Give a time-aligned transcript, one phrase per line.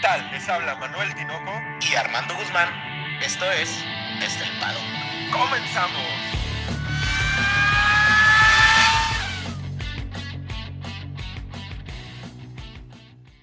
[0.00, 0.30] tal?
[0.30, 2.68] Les habla Manuel Tinoco y Armando Guzmán.
[3.22, 3.84] Esto es
[4.20, 4.78] Desde el Pado.
[5.32, 6.02] ¡Comenzamos!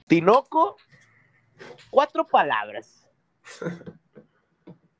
[0.07, 0.77] Tinoco,
[1.89, 3.07] cuatro palabras.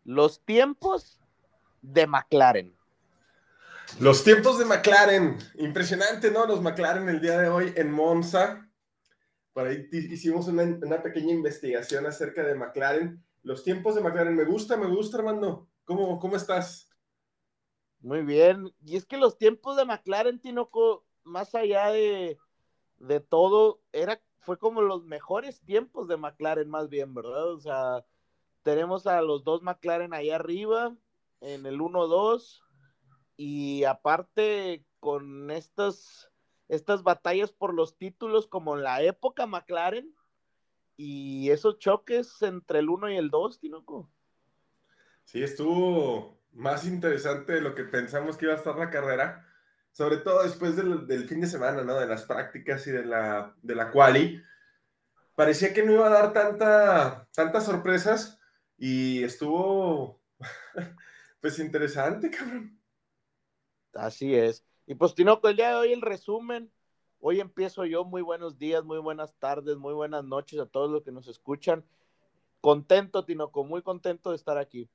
[0.03, 1.19] Los tiempos
[1.81, 2.75] de McLaren.
[3.99, 5.37] Los tiempos de McLaren.
[5.55, 6.45] Impresionante, ¿no?
[6.45, 8.64] Los McLaren el día de hoy en Monza.
[9.55, 13.23] Por ahí hicimos una, pequeña investigación acerca de McLaren.
[13.41, 14.35] Los tiempos de McLaren.
[14.35, 15.69] Me gusta, me gusta, Armando.
[15.85, 16.89] ¿Cómo, cómo estás?
[18.01, 18.75] Muy bien.
[18.83, 22.37] Y es que los tiempos de McLaren, Tinoco, más allá de,
[22.97, 27.53] de todo, era, fue como los mejores tiempos de McLaren, más bien, ¿verdad?
[27.53, 28.05] O sea,
[28.61, 30.93] tenemos a los dos McLaren ahí arriba,
[31.39, 32.61] en el 1-2,
[33.37, 36.29] y aparte con estas
[36.67, 40.13] estas batallas por los títulos como en la época McLaren
[40.97, 44.09] y esos choques entre el 1 y el 2, Tinoco.
[45.25, 49.45] Sí, estuvo más interesante de lo que pensamos que iba a estar la carrera,
[49.91, 51.99] sobre todo después del, del fin de semana, ¿no?
[51.99, 54.41] De las prácticas y de la, de la quali.
[55.35, 58.39] Parecía que no iba a dar tanta, tantas sorpresas
[58.77, 60.21] y estuvo,
[61.41, 62.79] pues, interesante, cabrón.
[63.93, 64.65] Así es.
[64.87, 66.71] Y pues Tinoco, el día de hoy el resumen.
[67.19, 68.05] Hoy empiezo yo.
[68.05, 71.83] Muy buenos días, muy buenas tardes, muy buenas noches a todos los que nos escuchan.
[72.61, 74.87] Contento, Tinoco, muy contento de estar aquí.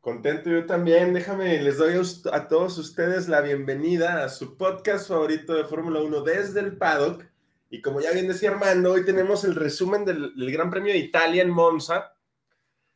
[0.00, 1.12] Contento yo también.
[1.12, 1.92] Déjame, les doy
[2.32, 7.26] a todos ustedes la bienvenida a su podcast favorito de Fórmula 1 desde el paddock.
[7.68, 10.98] Y como ya bien decía Armando, hoy tenemos el resumen del, del Gran Premio de
[10.98, 12.14] Italia en Monza,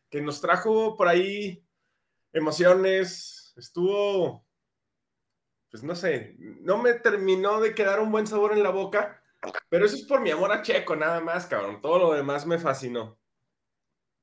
[0.09, 1.63] que nos trajo por ahí
[2.33, 3.53] emociones.
[3.57, 4.46] Estuvo
[5.71, 9.23] pues no sé, no me terminó de quedar un buen sabor en la boca,
[9.69, 11.81] pero eso es por mi amor a Checo, nada más, cabrón.
[11.81, 13.19] Todo lo demás me fascinó.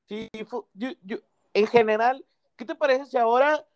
[0.06, 0.28] Sí,
[0.74, 1.18] yo, yo,
[1.52, 2.24] en general,
[2.56, 3.66] ¿qué te parece si ahora,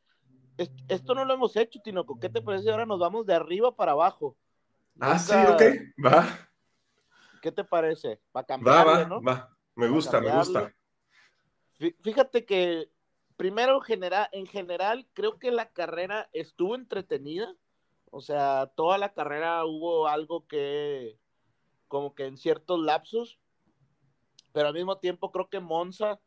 [0.88, 3.74] esto no lo hemos hecho, Tinoco, ¿qué te parece si ahora nos vamos de arriba
[3.74, 4.36] para abajo?
[5.00, 5.62] Ah, sí, ok,
[6.04, 6.48] va.
[7.40, 8.20] ¿Qué te parece?
[8.32, 9.22] Para cambiar, va, va, ¿no?
[9.22, 10.74] Va, me gusta, me gusta.
[12.02, 12.90] Fíjate que
[13.36, 17.54] primero en general, en general, creo que la carrera estuvo entretenida.
[18.10, 21.18] O sea, toda la carrera hubo algo que,
[21.88, 23.38] como que en ciertos lapsos,
[24.52, 26.20] pero al mismo tiempo creo que Monza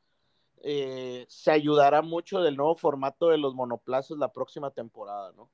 [0.64, 5.50] eh, se ayudará mucho del nuevo formato de los monoplazas la próxima temporada, ¿no?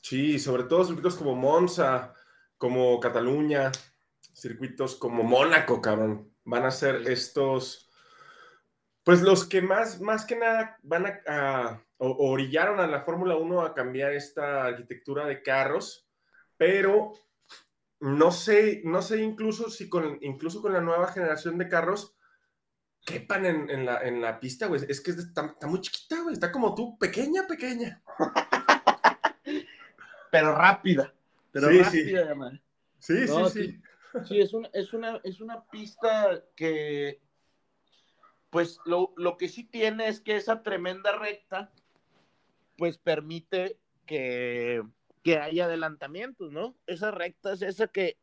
[0.00, 2.14] Sí, sobre todo circuitos como Monza,
[2.58, 3.72] como Cataluña,
[4.32, 6.30] circuitos como Mónaco, cabrón.
[6.44, 7.83] Van a ser estos,
[9.04, 13.36] pues los que más, más que nada van a, a o, orillaron a la Fórmula
[13.36, 16.06] 1 a cambiar esta arquitectura de carros,
[16.56, 17.12] pero
[18.00, 22.16] no sé, no sé incluso si con, incluso con la nueva generación de carros
[23.04, 24.82] quepan en, en, la, en la, pista, güey.
[24.88, 26.34] Es que está, está muy chiquita, güey.
[26.34, 28.02] Está como tú, pequeña, pequeña.
[30.30, 31.12] pero rápida.
[31.52, 32.50] Pero sí, rápida,
[32.98, 32.98] sí.
[32.98, 33.80] Sí, no, sí, sí.
[34.28, 37.20] Sí, es una, es una, es una pista que,
[38.54, 41.72] pues lo, lo que sí tiene es que esa tremenda recta
[42.78, 44.80] pues permite que,
[45.24, 46.76] que haya adelantamientos, ¿no?
[46.86, 48.16] Esa recta es esa que,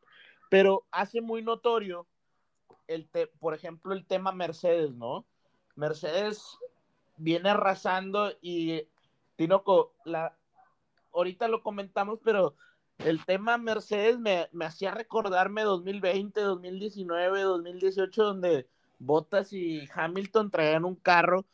[0.48, 2.06] pero hace muy notorio,
[2.86, 5.26] el te, por ejemplo, el tema Mercedes, ¿no?
[5.76, 6.42] Mercedes
[7.18, 8.88] viene arrasando y
[9.36, 10.34] Tinoco, la,
[11.12, 12.54] ahorita lo comentamos, pero
[13.00, 18.66] el tema Mercedes me, me hacía recordarme 2020, 2019, 2018, donde
[19.04, 21.46] Bottas y Hamilton traían un carro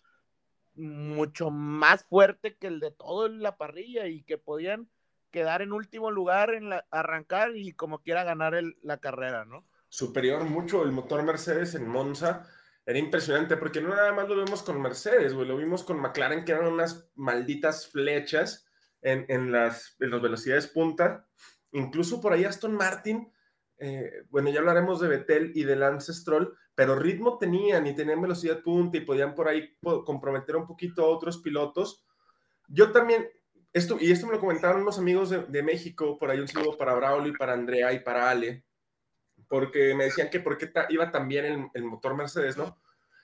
[0.74, 4.88] mucho más fuerte que el de todo en la parrilla y que podían
[5.30, 9.64] quedar en último lugar en arrancar y como quiera ganar la carrera, ¿no?
[9.88, 12.46] Superior mucho el motor Mercedes en Monza.
[12.86, 16.44] Era impresionante porque no nada más lo vimos con Mercedes, güey, lo vimos con McLaren
[16.44, 18.66] que eran unas malditas flechas
[19.02, 21.26] en, en, las, en velocidades punta.
[21.72, 23.30] Incluso por ahí Aston Martin,
[23.78, 28.22] eh, bueno, ya hablaremos de Vettel y de Lance Stroll, pero ritmo tenían y tenían
[28.22, 29.76] velocidad punta y podían por ahí
[30.06, 32.04] comprometer un poquito a otros pilotos.
[32.68, 33.28] Yo también,
[33.72, 36.94] esto, y esto me lo comentaron unos amigos de, México, por ahí un saludo para
[36.94, 38.62] Braulio y para Andrea y para Ale,
[39.48, 42.78] porque me decían que por qué iba también el, el motor Mercedes, ¿no?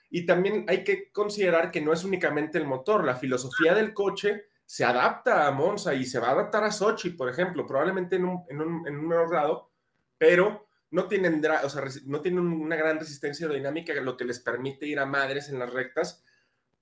[0.09, 4.47] Y también hay que considerar que no es únicamente el motor, la filosofía del coche
[4.65, 8.25] se adapta a Monza y se va a adaptar a Sochi, por ejemplo, probablemente en
[8.25, 9.71] un, en en un menor grado,
[10.17, 14.87] pero no tienen, o sea, no tienen una gran resistencia aerodinámica, lo que les permite
[14.87, 16.23] ir a madres en las rectas.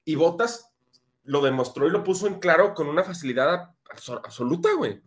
[0.05, 0.73] Y Botas
[1.23, 5.01] lo demostró y lo puso en claro con una facilidad absoluta, güey.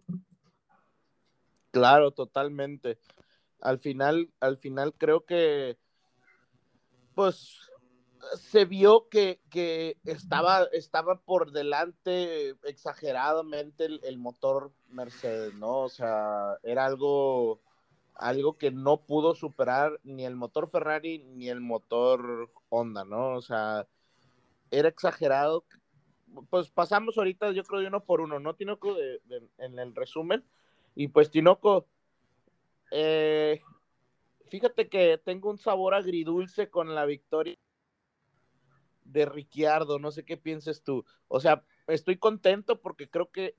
[1.71, 2.99] Claro, totalmente.
[3.61, 5.77] Al final, al final creo que
[7.15, 7.71] pues
[8.35, 15.81] se vio que, que estaba, estaba por delante exageradamente el, el, motor Mercedes, ¿no?
[15.81, 17.61] O sea, era algo,
[18.19, 23.35] algo que no pudo superar ni el motor Ferrari ni el motor Honda, ¿no?
[23.37, 23.87] O sea,
[24.71, 25.65] era exagerado.
[26.51, 28.97] Pues pasamos ahorita, yo creo, de uno por uno, ¿no, Tinoco?
[29.59, 30.45] En el resumen.
[30.95, 31.87] Y pues, Tinoco,
[32.91, 33.61] eh,
[34.49, 37.57] fíjate que tengo un sabor agridulce con la victoria
[39.05, 41.05] de Ricciardo, no sé qué pienses tú.
[41.29, 43.57] O sea, estoy contento porque creo que,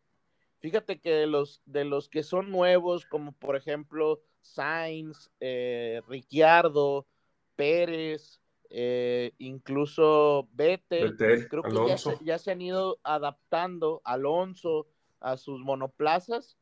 [0.59, 7.07] fíjate que de los, de los que son nuevos, como por ejemplo Sainz, eh, Ricciardo,
[7.55, 14.87] Pérez, eh, incluso Vettel, creo que ya se, ya se, han ido adaptando Alonso
[15.19, 16.57] a sus monoplazas,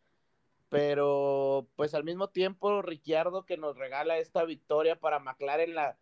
[0.70, 5.98] pero pues al mismo tiempo Ricciardo que nos regala esta victoria para McLaren la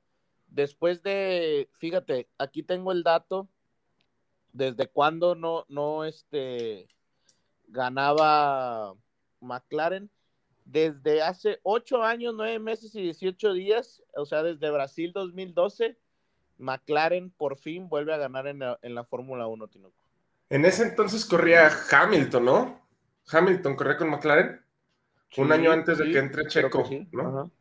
[0.48, 3.50] después de, fíjate, aquí tengo el dato,
[4.52, 6.88] desde cuándo no, no, este,
[7.74, 8.94] ganaba
[9.42, 10.10] McLaren,
[10.64, 15.98] desde hace ocho años, nueve meses y dieciocho días, o sea, desde Brasil 2012,
[16.60, 19.96] McLaren por fin vuelve a ganar en la, en la Fórmula 1, Tinoco.
[20.50, 22.88] En ese entonces corría Hamilton, ¿no?
[23.30, 24.62] Hamilton corría con McLaren.
[25.32, 27.08] Sí, un año antes de que entre Checo, que sí.
[27.12, 27.52] ¿no?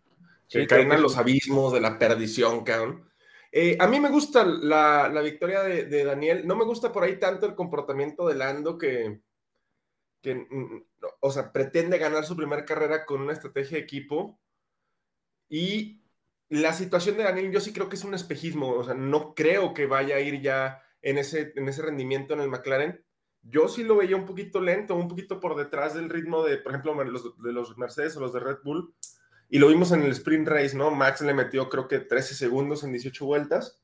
[0.48, 3.08] Que caen a los abismos de la perdición, cabrón.
[3.50, 6.46] Eh, a mí me gusta la, la victoria de, de, Daniel.
[6.46, 9.22] No me gusta por ahí tanto el comportamiento de Lando que,
[10.22, 10.46] que,
[11.20, 14.40] o sea, pretende ganar su primera carrera con una estrategia de equipo.
[15.48, 16.02] Y
[16.48, 18.70] la situación de Daniel, yo sí creo que es un espejismo.
[18.70, 22.40] O sea, no creo que vaya a ir ya en ese, en ese rendimiento en
[22.40, 23.04] el McLaren.
[23.42, 26.72] Yo sí lo veía un poquito lento, un poquito por detrás del ritmo de, por
[26.72, 28.94] ejemplo, los, de los Mercedes o los de Red Bull
[29.52, 30.90] y lo vimos en el sprint race, ¿no?
[30.90, 33.82] Max le metió creo que 13 segundos en 18 vueltas.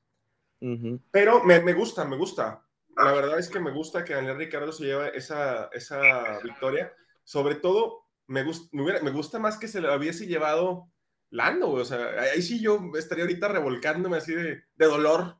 [0.61, 1.01] Uh -huh.
[1.11, 2.67] Pero me, me, gusta, me gusta.
[2.99, 6.93] La verdad es que me gusta que Daniel Ricardo se lleve esa, esa victoria.
[7.23, 10.91] Sobre todo, me, gust, me, gusta más que se lo hubiese llevado
[11.31, 11.71] Lando.
[11.71, 15.39] O sea, ahí sí yo estaría ahorita revolcándome así de, dolor.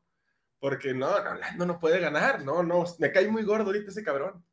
[0.61, 2.45] Porque no, no, Lando no puede ganar.
[2.45, 4.45] No, no, me cae muy gordo ahorita ese cabrón.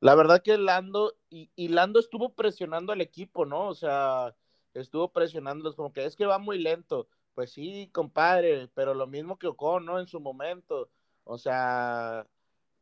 [0.00, 3.68] La verdad que Lando, y, y Lando estuvo presionando al equipo, ¿no?
[3.68, 4.34] O sea,
[4.72, 7.08] estuvo presionándolos como que es que va muy lento.
[7.34, 10.00] Pues sí, compadre, pero lo mismo que Ocon, ¿no?
[10.00, 10.90] En su momento.
[11.30, 12.26] O sea,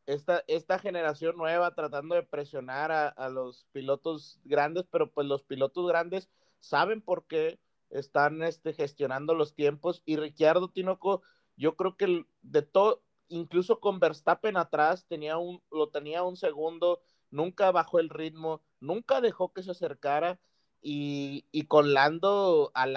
[0.05, 5.43] esta, esta generación nueva tratando de presionar a, a, los pilotos grandes, pero pues los
[5.43, 6.29] pilotos grandes
[6.61, 7.59] saben por qué
[7.89, 10.01] están este, gestionando los tiempos.
[10.05, 11.23] Y Ricciardo Tinoco,
[11.57, 17.01] yo creo que de todo, incluso con Verstappen atrás, tenía un, lo tenía un segundo,
[17.29, 20.39] nunca bajó el ritmo, nunca dejó que se acercara
[20.81, 22.87] y, y, con Lando, a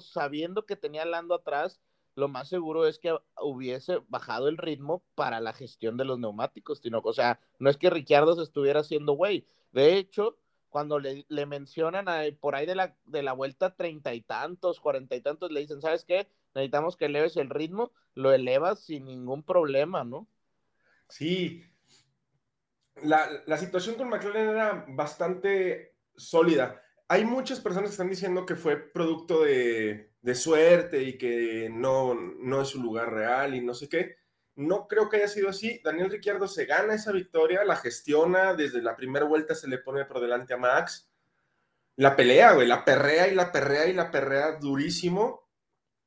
[0.00, 1.80] sabiendo que tenía Lando atrás,
[2.20, 6.78] lo más seguro es que hubiese bajado el ritmo para la gestión de los neumáticos,
[6.78, 9.46] sino, o sea, no es que Ricciardo se estuviera haciendo güey.
[9.72, 10.38] De hecho,
[10.68, 12.06] cuando le, le mencionan
[12.38, 15.80] por ahí de la, de la vuelta treinta y tantos, cuarenta y tantos, le dicen,
[15.80, 16.28] ¿sabes qué?
[16.54, 20.28] Necesitamos que eleves el ritmo, lo elevas sin ningún problema, ¿no?
[21.08, 21.64] Sí.
[23.02, 28.54] La, la situación con McLaren era bastante sólida hay muchas personas que están diciendo que
[28.54, 33.74] fue producto de, de, suerte y que no, no es su lugar real y no
[33.74, 34.14] sé qué.
[34.54, 35.80] No creo que haya sido así.
[35.82, 40.04] Daniel Ricciardo se gana esa victoria, la gestiona, desde la primera vuelta se le pone
[40.04, 41.10] por delante a Max.
[41.96, 45.50] La pelea, güey, la perrea y la perrea y la perrea durísimo.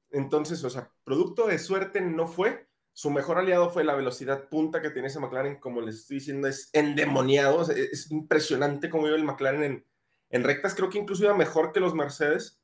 [0.10, 2.69] Entonces, o sea, producto de suerte no fue.
[2.93, 6.48] Su mejor aliado fue la velocidad punta que tiene ese McLaren, como les estoy diciendo,
[6.48, 7.57] es endemoniado.
[7.57, 9.86] O sea, es impresionante cómo iba el McLaren en,
[10.33, 12.59] en rectas creo que incluso iba mejor que los Mercedes.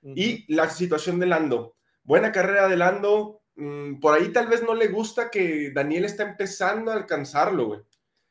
[0.00, 0.14] Uh -huh.
[0.16, 1.76] Y la situación de Lando.
[2.02, 3.42] Buena carrera de Lando.
[3.56, 7.80] Mmm, por ahí tal vez no le gusta que Daniel está empezando a alcanzarlo, güey.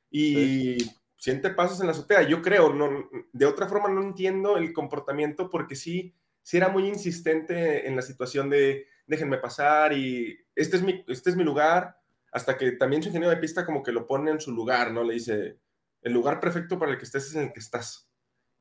[0.10, 0.92] Y sí.
[1.18, 2.24] siente pasos en la azotea.
[2.24, 6.88] Yo creo, no, de otra forma no entiendo el comportamiento porque sí, sí era muy
[6.88, 11.96] insistente en la situación de déjenme pasar y este es mi, este es mi lugar.
[12.32, 15.04] Hasta que también su ingeniero de pista como que lo pone en su lugar, ¿no?
[15.04, 15.60] Le dice,
[16.02, 18.10] el lugar perfecto para el que estés es en el que estás.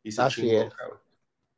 [0.02, 0.74] Y se Así chingó, es.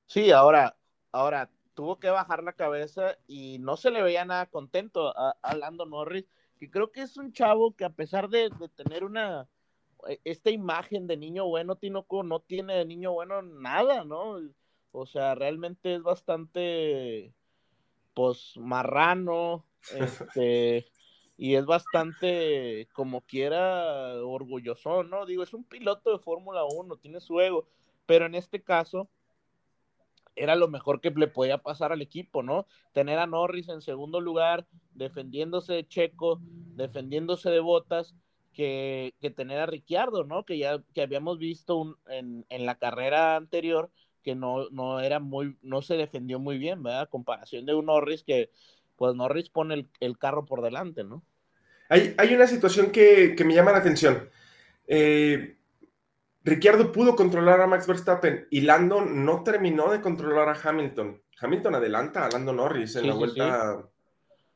[0.07, 0.77] Sí, ahora,
[1.13, 5.55] ahora tuvo que bajar la cabeza y no se le veía nada contento a, a
[5.57, 6.27] Lando Norris,
[6.59, 9.49] que creo que es un chavo que a pesar de, de, tener una
[10.25, 14.39] esta imagen de niño bueno, Tinoco no tiene de niño bueno nada, ¿no?
[14.93, 17.33] O sea, realmente es bastante
[18.15, 20.87] pues marrano, este
[21.37, 25.27] y es bastante como quiera orgulloso, ¿no?
[25.27, 27.67] Digo, es un piloto de Fórmula 1, tiene su ego,
[28.07, 29.09] pero en este caso,
[30.37, 32.67] era lo mejor que le podía pasar al equipo, ¿no?
[32.93, 38.15] Tener a Norris en segundo lugar, defendiéndose de Checo, defendiéndose de Botas,
[38.53, 40.45] que, que tener a Ricciardo, ¿no?
[40.45, 43.91] Que ya que habíamos visto en, en, la carrera anterior
[44.23, 47.03] que no, no era muy, no se defendió muy bien, ¿verdad?
[47.03, 48.51] A comparación de un Norris que,
[48.97, 51.23] pues Norris pone el, el carro por delante, ¿no?
[51.91, 54.31] Hay, hay una situación que, que, me llama la atención.
[54.87, 55.57] Eh,
[56.45, 61.23] Ricciardo pudo controlar a Max Verstappen y Lando no terminó de controlar a Hamilton.
[61.41, 63.89] Hamilton adelanta a Lando Norris en Sí, la sí, vuelta,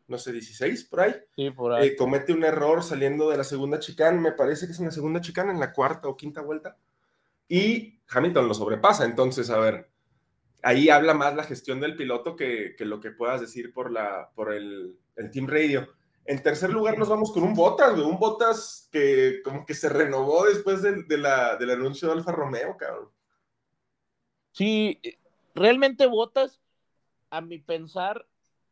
[0.07, 1.15] no sé, 16 por ahí.
[1.35, 1.89] Sí, por ahí.
[1.89, 4.91] Eh, comete un error saliendo de la segunda chicane, me parece que es en la
[4.91, 6.77] segunda chicane, en la cuarta o quinta vuelta.
[7.49, 9.07] Y Hamilton lo sobrepasa.
[9.07, 9.89] Entonces, a ver,
[10.63, 14.31] ahí habla más la gestión del piloto que, que lo que puedas decir por, la,
[14.35, 15.89] por el, el Team Radio.
[16.29, 20.45] En tercer lugar nos vamos con un Botas, un Botas que como que se renovó
[20.45, 21.25] después de, del
[21.71, 23.09] anuncio de Alfa Romeo, cabrón.
[24.53, 25.01] Sí,
[25.55, 26.61] realmente Botas,
[27.31, 28.27] a mi pensar,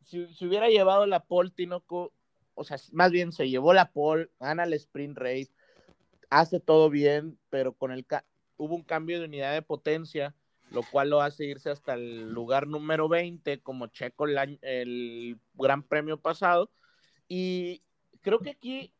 [0.04, 2.12] si, si hubiera llevado la pole Tinoco,
[2.54, 5.50] o sea, más bien se llevó la pole, gana el sprint race,
[6.28, 8.06] hace todo bien, pero con el
[8.58, 10.34] hubo un cambio de unidad de potencia,
[10.70, 15.82] lo cual lo hace irse hasta el lugar número 20, como Checo el, el Gran
[15.82, 16.70] Premio pasado.
[17.28, 17.82] Y
[18.20, 18.92] creo que aquí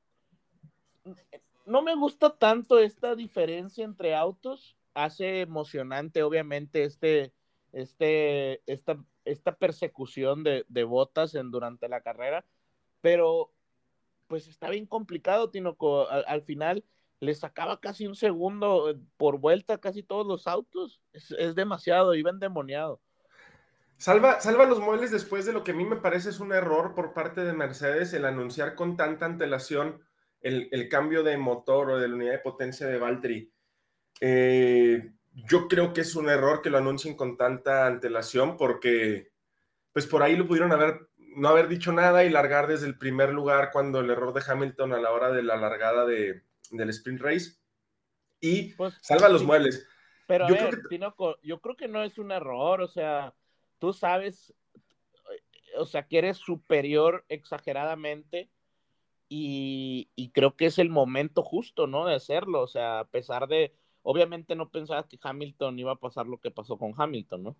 [1.66, 4.76] no me gusta tanto esta diferencia entre autos.
[4.95, 7.33] Hace emocionante, obviamente, este,
[7.73, 12.47] este, esta, esta persecución de, botas en, durante la carrera,
[13.02, 13.52] pero
[14.28, 16.09] pues está bien complicado, Tinoco.
[16.09, 16.85] Al, al, final
[17.21, 21.00] le sacaba casi un segundo por vuelta casi todos los autos.
[21.12, 23.00] Es, es demasiado, iba endemoniado.
[23.99, 26.95] Salva, salva los muebles después de lo que a mí me parece es un error
[26.95, 30.03] por parte de Mercedes el anunciar con tanta antelación
[30.41, 33.53] el, el cambio de motor o de la unidad de potencia de Valtteri.
[34.21, 39.33] Eh, yo creo que es un error que lo anuncien con tanta antelación porque
[39.93, 43.31] pues por ahí lo pudieron haber no haber dicho nada y largar desde el primer
[43.33, 47.21] lugar cuando el error de Hamilton a la hora de la largada de, del sprint
[47.21, 47.59] race
[48.41, 49.87] y pues, salva los sí, muebles.
[50.26, 50.88] Pero yo, ver, creo que...
[50.88, 53.35] Tinoco, yo creo que no es un error, o sea,
[53.78, 54.54] tú sabes,
[55.78, 58.50] o sea, que eres superior exageradamente
[59.28, 62.06] y, y, creo que es el momento justo, ¿no?
[62.06, 66.26] De hacerlo, o sea, a pesar de, obviamente no pensabas que Hamilton iba a pasar
[66.26, 67.56] lo que pasó con Hamilton, ¿no?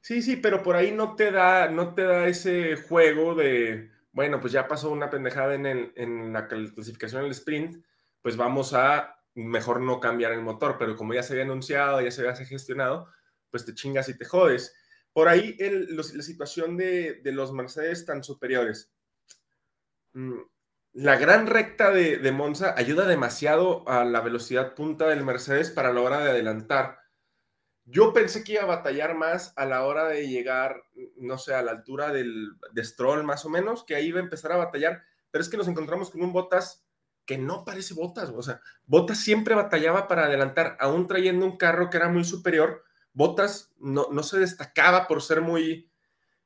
[0.00, 4.40] Sí, sí, pero por ahí no te da, no te da ese juego de, bueno,
[4.40, 7.84] pues ya pasó una pendejada en, el, en la clasificación del sprint,
[8.22, 12.10] pues vamos a mejor no cambiar el motor, pero como ya se había anunciado, ya
[12.10, 13.08] se había gestionado,
[13.50, 14.74] pues te chingas y te jodes.
[15.18, 18.92] Por ahí la situación de, los Mercedes tan superiores.
[20.12, 20.42] Mm,
[20.92, 25.92] la gran recta de, de, Monza ayuda demasiado a la velocidad punta del Mercedes para
[25.92, 27.00] la hora de adelantar.
[27.84, 30.84] Yo pensé que iba a batallar más a la hora de llegar,
[31.16, 34.22] no sé, a la altura del, de Stroll más o menos, que ahí iba a
[34.22, 36.86] empezar a batallar, pero es que nos encontramos con un Botas
[37.26, 41.90] que no parece Botas, o sea, Botas siempre batallaba para adelantar, aún trayendo un carro
[41.90, 42.84] que era muy superior,
[43.18, 45.90] Botas no, no, se destacaba por ser muy,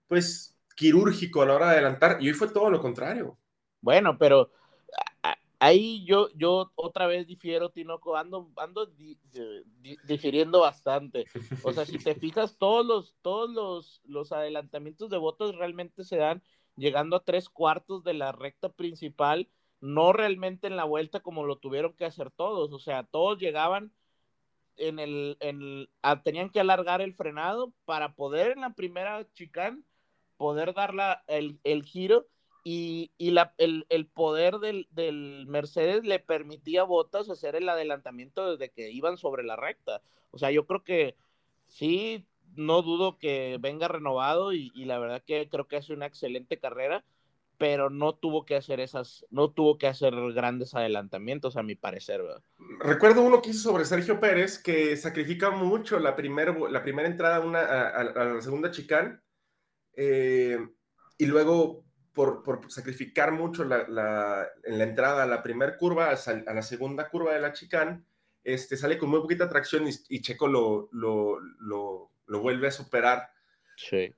[0.09, 3.37] pues, quirúrgico a la hora de adelantar, y hoy fue todo lo contrario.
[3.83, 4.51] Bueno, pero
[5.59, 9.19] ahí yo, yo otra vez difiero, Tinoco, ando, ando di,
[9.83, 11.27] di, difiriendo bastante.
[11.63, 16.17] O sea, si te fijas, todos los, todos los, los adelantamientos de votos realmente se
[16.17, 16.43] dan
[16.77, 19.51] llegando a tres cuartos de la recta principal,
[19.83, 22.73] no realmente en la vuelta como lo tuvieron que hacer todos.
[22.73, 23.93] O sea, todos llegaban
[24.77, 29.83] en el, en, a, tenían que alargar el frenado para poder en la primera chicane
[30.37, 32.27] poder dar la, el, el giro
[32.65, 37.69] y, y la, el, el, poder del, del, Mercedes le permitía a Bottas hacer el
[37.69, 40.03] adelantamiento desde que iban sobre la recta.
[40.31, 41.17] O sea, yo creo que
[41.67, 46.07] sí, no dudo que venga renovado y, y la verdad que creo que hace una
[46.07, 47.05] excelente carrera,
[47.63, 52.21] pero no tuvo que hacer esas, no tuvo que hacer grandes adelantamientos a mi parecer.
[52.21, 52.43] ¿verdad?
[52.81, 57.39] Recuerdo uno que hizo sobre Sergio Pérez que sacrifica mucho la, primer, la primera entrada
[57.39, 59.21] una, a, a, la segunda chicane
[59.95, 60.59] eh,
[61.17, 66.11] y luego por, por, sacrificar mucho la, la, en la entrada a la primera curva,
[66.11, 68.03] a, la segunda curva de la chicane,
[68.43, 72.73] este, sale con muy poquita tracción y, y Checo lo, lo, lo, lo, vuelve a
[72.73, 73.31] superar.
[73.77, 74.13] Sí.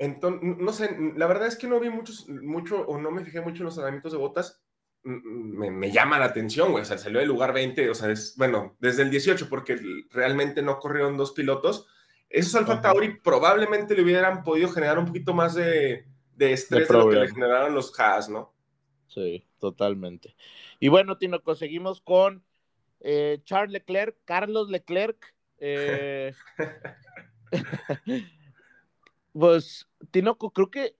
[0.00, 3.42] Entonces, no sé, la verdad es que no vi muchos, mucho, o no me fijé
[3.42, 4.64] mucho en los entrenamientos de botas.
[5.02, 6.80] Me, me, llama la atención, güey.
[6.80, 9.78] O sea, salió del lugar 20, o sea, es, bueno, desde el 18, porque
[10.10, 11.86] realmente no corrieron dos pilotos.
[12.30, 16.94] Esos Alfa Tauri probablemente le hubieran podido generar un poquito más de, de estrés de,
[16.94, 18.54] de, lo que le generaron los Haas, ¿no?
[19.06, 20.34] Sí, totalmente.
[20.78, 22.42] Y bueno, Tino, conseguimos con
[23.00, 25.34] eh, Charles Leclerc, Carlos Leclerc.
[25.58, 26.32] Eh,
[29.32, 30.96] Pues, Tinoco, creo que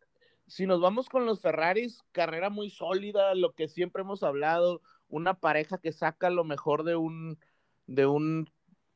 [0.46, 5.34] si nos vamos con los Ferraris, carrera muy sólida, lo que siempre hemos hablado, una
[5.34, 7.38] pareja que saca lo mejor de un,
[7.86, 8.50] de un,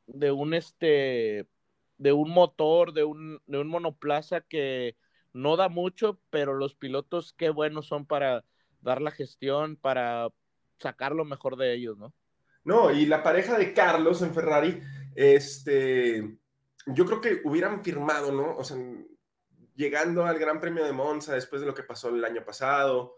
[0.07, 1.47] de un este,
[1.97, 4.97] de un motor, de un, de un monoplaza que
[5.33, 8.43] no da mucho, pero los pilotos qué buenos son para
[8.81, 10.29] dar la gestión, para
[10.79, 12.13] sacar lo mejor de ellos, ¿no?
[12.63, 14.81] No, y la pareja de Carlos en Ferrari,
[15.15, 16.37] este,
[16.87, 18.55] yo creo que hubieran firmado, ¿no?
[18.57, 18.77] O sea,
[19.75, 23.17] llegando al Gran Premio de Monza después de lo que pasó el año pasado,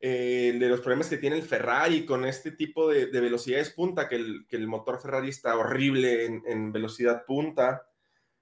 [0.00, 4.16] eh, de los problemas que tiene el Ferrari con este tipo de, velocidades punta, que
[4.16, 7.88] el, motor Ferrari está horrible en, en, velocidad punta.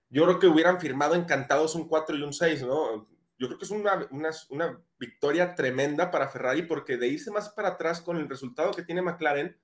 [0.08, 3.08] Yo creo que hubieran firmado encantados un 4 y un 6, ¿no?
[3.42, 3.70] Yo creo que es
[4.50, 8.84] una, victoria tremenda para Ferrari porque de irse más para atrás con el resultado que
[8.84, 9.58] tiene McLaren,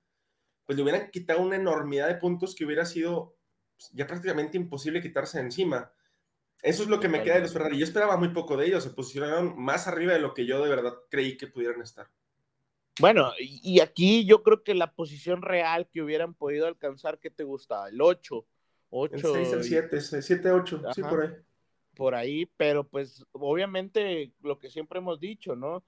[0.65, 3.37] pues le hubieran quitado una enormidad de puntos que hubiera sido
[3.93, 5.93] ya prácticamente imposible quitarse encima.
[6.61, 7.77] Eso es lo que me queda de los Ferrari.
[7.77, 10.69] Yo esperaba muy poco de ellos, se posicionaron más arriba de lo que yo de
[10.69, 12.07] verdad creí que pudieran estar.
[12.99, 17.45] Bueno, y aquí yo creo que la posición real que hubieran podido alcanzar, ¿qué te
[17.45, 17.87] gustaba?
[17.87, 18.45] El 8.
[18.89, 21.29] 8 el 6, el 7, 7, 8, sí, por ahí.
[21.95, 25.83] Por ahí, pero pues obviamente lo que siempre hemos dicho, ¿no?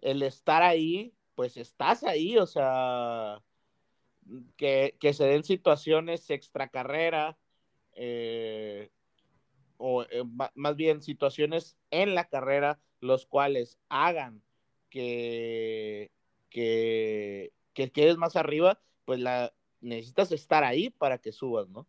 [0.00, 3.42] El estar ahí, pues estás ahí, o sea,
[4.56, 7.36] que, que se den situaciones extra carrera,
[7.92, 8.90] eh,
[9.86, 10.24] o eh,
[10.54, 14.40] más bien situaciones en la carrera, los cuales hagan
[14.88, 16.10] que,
[16.48, 21.86] que, que quedes más arriba, pues la necesitas estar ahí para que subas, ¿no?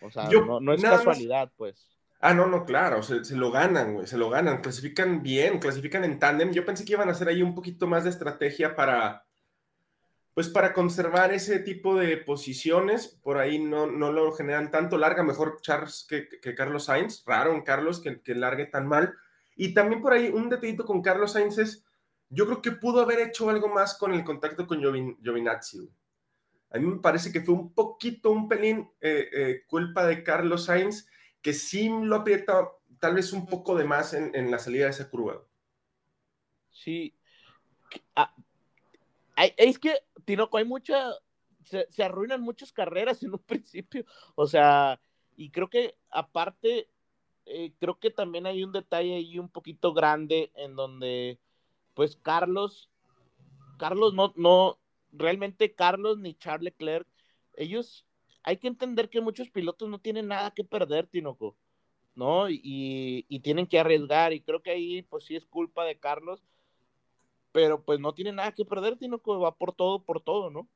[0.00, 1.96] O sea, no, no, es casualidad, pues.
[2.18, 6.02] Ah, no, no, claro, se, se, lo ganan, güey, se lo ganan, clasifican bien, clasifican
[6.02, 6.50] en tándem.
[6.50, 9.27] Yo pensé que iban a hacer ahí un poquito más de estrategia para,
[10.38, 15.24] pues para conservar ese tipo de posiciones, por ahí no, no lo generan tanto, larga
[15.24, 19.16] mejor Charles que, Carlos Sainz, raro Carlos que, que, largue tan mal.
[19.56, 21.84] Y también por ahí un detallito con Carlos Sainz es,
[22.28, 25.90] yo creo que pudo haber hecho algo más con el contacto con Giovinazzi.
[26.70, 30.66] A mí me parece que fue un poquito, un pelín eh, eh, culpa de Carlos
[30.66, 31.08] Sainz,
[31.42, 32.70] que sí lo aprieta
[33.00, 35.42] tal vez un poco de más en, en la salida de esa curva.
[36.70, 37.12] Sí.
[38.14, 38.32] Ah,
[39.56, 41.12] es que, Tinoco, hay mucha,
[41.64, 45.00] se, arruinan muchas carreras en un principio, o sea,
[45.36, 46.88] y creo que aparte,
[47.46, 51.38] eh, creo que también hay un detalle ahí un poquito grande en donde,
[51.94, 52.90] pues, Carlos,
[53.78, 54.78] Carlos no, no,
[55.12, 57.06] realmente Carlos ni Charles Leclerc,
[57.54, 58.06] ellos,
[58.42, 61.56] hay que entender que muchos pilotos no tienen nada que perder, Tinoco,
[62.14, 62.50] ¿no?
[62.50, 66.42] Y, y tienen que arriesgar, y creo que ahí, pues sí es culpa de Carlos,
[67.52, 70.68] pero pues no tiene nada que perder, sino que va por todo, por todo, ¿no?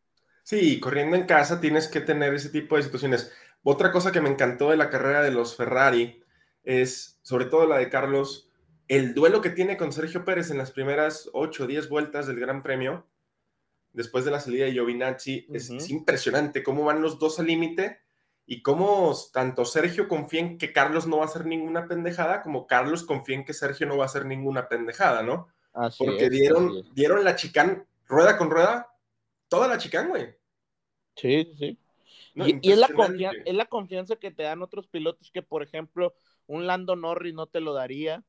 [0.42, 3.32] Sí, corriendo en casa tienes que tener ese tipo de situaciones.
[3.62, 6.22] Otra cosa que me encantó de la carrera de los Ferrari
[6.64, 8.50] es, sobre todo la de Carlos,
[8.88, 12.40] el duelo que tiene con Sergio Pérez en las primeras 8 o 10 vueltas del
[12.40, 13.06] Gran Premio,
[13.92, 15.56] después de la salida de Giovinazzi, uh -huh.
[15.56, 18.00] es, es, impresionante cómo van los dos al límite
[18.44, 22.66] y cómo tanto Sergio confía en que Carlos no va a hacer ninguna pendejada, como
[22.66, 25.48] Carlos confía en que Sergio no va a hacer ninguna pendejada, ¿no?
[25.72, 26.94] Así Porque es, dieron, es.
[26.94, 28.94] dieron la chicán rueda con rueda,
[29.48, 30.34] toda la chicán, güey.
[31.16, 31.78] Sí, sí.
[32.34, 33.50] No, y, y es, la impresionante.
[33.50, 36.14] es la confianza que te dan otros pilotos que, por ejemplo,
[36.46, 38.24] un Lando Norris no te lo daría.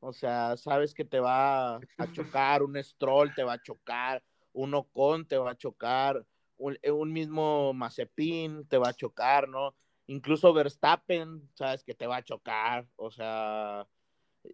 [0.00, 4.74] O sea, sabes que te va a chocar, un Stroll te va a chocar, un
[4.74, 6.26] Ocon te va a chocar,
[6.58, 9.74] un, un mismo Mazepin te va a chocar, ¿no?
[10.06, 13.86] Incluso Verstappen, sabes que te va a chocar, o sea,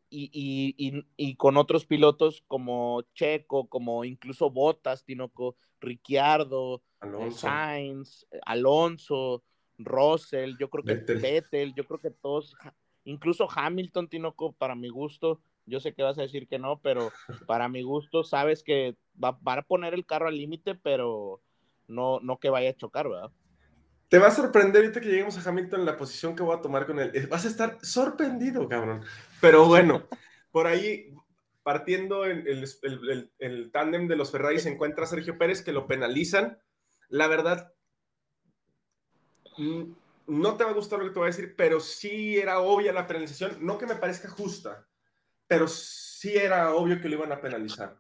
[0.09, 7.39] y, y, y, y, con otros pilotos como Checo, como incluso Bottas, Tinoco, Ricciardo, Alonso.
[7.39, 9.43] Sainz, Alonso,
[9.79, 11.19] Russell, yo creo que Vettel.
[11.21, 12.57] Vettel, yo creo que todos,
[13.05, 17.11] incluso Hamilton, Tinoco, para mi gusto, yo sé que vas a decir que no, pero
[17.49, 21.41] para mi gusto, sabes que va, van a poner el carro al límite, pero
[21.89, 23.31] no, no que vaya a chocar, ¿verdad?
[24.11, 26.61] Te va a sorprender ahorita que lleguemos a Hamilton en la posición que voy a
[26.61, 27.13] tomar con él.
[27.29, 29.05] Vas a estar sorprendido, cabrón.
[29.41, 30.09] Pero bueno,
[30.51, 31.15] por ahí,
[31.63, 35.87] partiendo el, el, el, el tándem de los Ferrari, se encuentra Sergio Pérez, que lo
[35.87, 36.59] penalizan.
[37.09, 37.73] La verdad,
[40.27, 42.93] no te va a gustar lo que te voy a decir, pero sí era obvia
[42.93, 43.65] la penalización.
[43.65, 44.89] No que me parezca justa,
[45.47, 47.97] pero sí era obvio que lo iban a penalizar.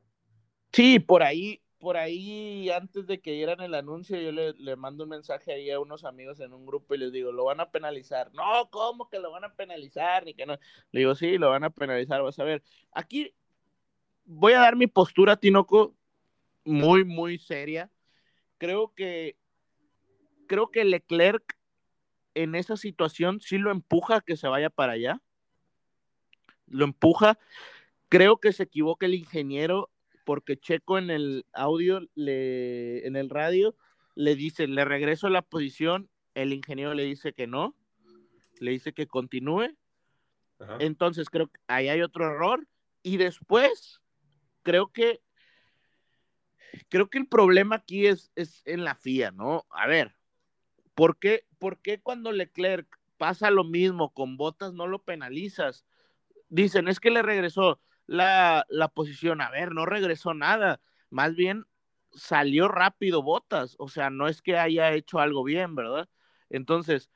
[0.72, 5.04] Sí, por ahí, por ahí, antes de que dieran el anuncio, yo le, le, mando
[5.04, 7.70] un mensaje ahí a unos amigos en un grupo y les digo, lo van a
[7.70, 8.30] penalizar.
[8.34, 10.24] No, ¿cómo que lo van a penalizar?
[10.26, 10.58] Ni que no.
[10.92, 12.62] Le digo, sí, lo van a penalizar, vas a ver.
[12.92, 13.34] Aquí
[14.26, 15.96] voy a dar mi postura, Tinoco,
[16.64, 17.90] muy, muy seria.
[18.58, 19.38] Creo que,
[20.46, 21.58] creo que Leclerc
[22.34, 25.20] en esa situación sí lo empuja a que se vaya para allá.
[26.66, 27.38] lo empuja.
[28.10, 29.88] Creo que se equivoca el ingeniero
[30.30, 33.74] porque Checo en el audio, le, en el radio,
[34.14, 37.74] le dice, le regreso a la posición, el ingeniero le dice que no,
[38.60, 39.76] le dice que continúe.
[40.78, 42.64] Entonces creo que ahí hay otro error.
[43.02, 44.00] Y después,
[44.62, 45.20] creo que
[46.88, 49.66] creo que el problema aquí es, es en la FIA, ¿no?
[49.68, 50.14] A ver,
[50.94, 55.84] ¿por qué, ¿por qué cuando Leclerc pasa lo mismo con Botas no lo penalizas?
[56.48, 59.40] Dicen, es que le regresó la, la posición.
[59.40, 60.80] A ver, no regresó nada.
[61.10, 61.64] Más bien
[62.12, 63.76] salió rápido Botas.
[63.78, 66.08] O sea, no es que haya hecho algo bien, ¿verdad?
[66.48, 67.08] Entonces,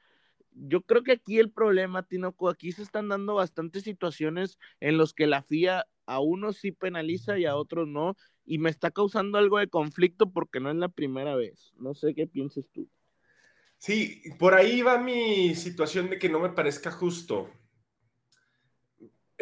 [0.52, 5.14] yo creo que aquí el problema, Tinoco, aquí se están dando bastantes situaciones en los
[5.14, 9.38] que la FIA a unos sí penaliza y a otros no, y me está causando
[9.38, 11.72] algo de conflicto porque no es la primera vez.
[11.76, 12.88] No sé qué pienses tú.
[13.78, 17.50] Sí, por ahí va mi situación de que no me parezca justo.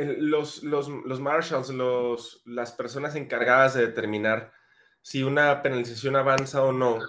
[0.05, 4.53] Los, los, los marshals, los, las personas encargadas de determinar
[5.03, 7.01] si una penalización avanza o no,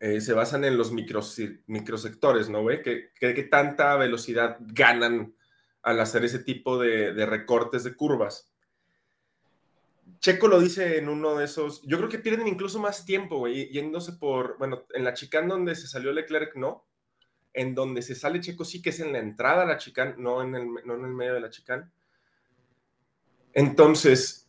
[0.00, 2.82] eh, se basan en los micros, microsectores, ¿no, güey?
[2.82, 5.34] ¿Qué, qué, tanta velocidad ganan
[5.82, 8.52] al hacer ese tipo de, de recortes de curvas?
[10.20, 11.82] Checo lo dice en uno de esos.
[11.82, 14.56] Yo creo que pierden incluso más tiempo, güey, yéndose por.
[14.58, 16.86] Bueno, en la chicane donde se salió Leclerc, no.
[17.54, 20.42] En donde se sale Checo, sí que es en la entrada a la chicane, no
[20.42, 21.84] en el, no en el medio de la chicane.
[23.52, 24.48] Entonces,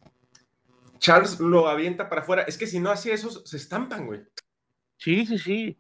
[0.98, 2.42] Charles lo avienta para afuera.
[2.44, 4.22] Es que si no hacía eso, se estampan, güey.
[4.98, 5.78] Sí, sí, sí.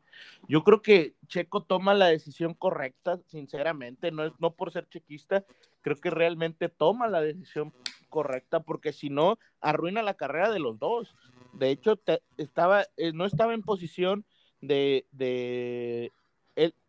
[0.47, 5.43] Yo creo que Checo toma la decisión correcta, sinceramente, no, es, no por ser chequista,
[5.81, 7.73] creo que realmente toma la decisión
[8.09, 11.15] correcta, porque si no, arruina la carrera de los dos.
[11.53, 11.99] De hecho,
[12.37, 14.25] estaba, eh, no estaba en posición
[14.61, 16.11] de,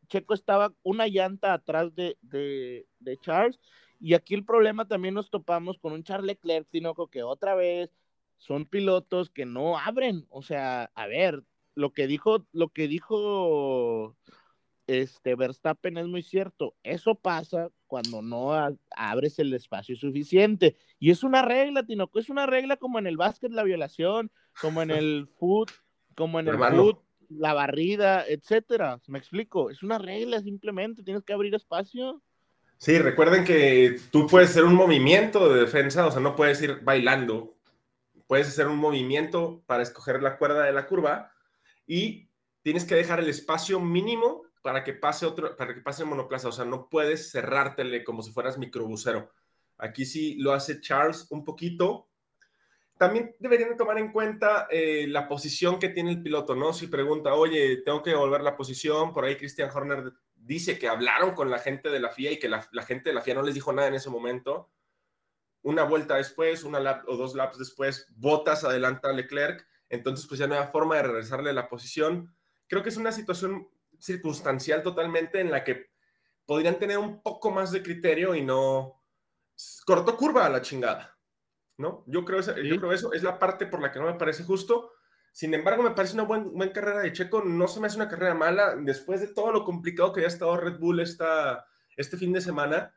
[0.07, 3.61] Checo estaba una llanta atrás de, de, de, Charles,
[4.01, 7.91] y aquí el problema también nos topamos con un Charles Leclerc, sino que otra vez
[8.37, 11.43] son pilotos que no abren, o sea, a ver,
[11.75, 14.17] lo que dijo, lo que dijo
[14.87, 16.75] este Verstappen es muy cierto.
[16.83, 18.53] Eso pasa cuando no
[18.97, 20.77] abres el espacio suficiente.
[20.99, 24.83] Y es una regla, Tinoco, es una regla como en el básquet la violación, como
[24.83, 25.71] en el foot,
[26.15, 29.01] como en el foot, la barrida, etcétera.
[29.07, 32.23] Me explico, es una regla simplemente, tienes que abrir espacio.
[32.79, 36.81] Sí, recuerden que tú puedes hacer un movimiento de defensa, o sea, no puedes ir
[36.83, 37.57] bailando.
[38.27, 41.33] Puedes hacer un movimiento para escoger la cuerda de la curva
[41.87, 42.29] y
[42.63, 46.49] tienes que dejar el espacio mínimo para que pase otro, para que pase el monoplaza.
[46.49, 49.31] O sea, no puedes cerrártele como si fueras microbusero.
[49.79, 52.06] Aquí sí lo hace Charles un poquito.
[52.99, 56.73] También deberían tomar en cuenta eh, la posición que tiene el piloto, ¿no?
[56.73, 61.35] Si pregunta, oye, tengo que devolver la posición, por ahí Christian Horner dice que hablaron
[61.35, 63.55] con la gente de la FIA y que la, gente de la FIA no les
[63.55, 64.71] dijo nada en ese momento.
[65.63, 70.39] Una vuelta después, una lap o dos laps después, Botas adelanta a Leclerc entonces pues
[70.39, 72.35] ya no hay forma de regresarle la posición.
[72.67, 75.91] Creo que es una situación circunstancial totalmente en la que
[76.45, 79.03] podrían tener un poco más de criterio y no
[79.85, 81.16] cortó curva a la chingada,
[81.79, 82.05] ¿no?
[82.07, 84.93] Yo creo, yo creo eso es la parte por la que no me parece justo.
[85.33, 87.43] Sin embargo, me parece una buena carrera de Checo.
[87.45, 88.75] No se me hace una carrera mala.
[88.77, 92.95] Después de todo lo complicado que ha estado Red Bull esta, este fin de semana,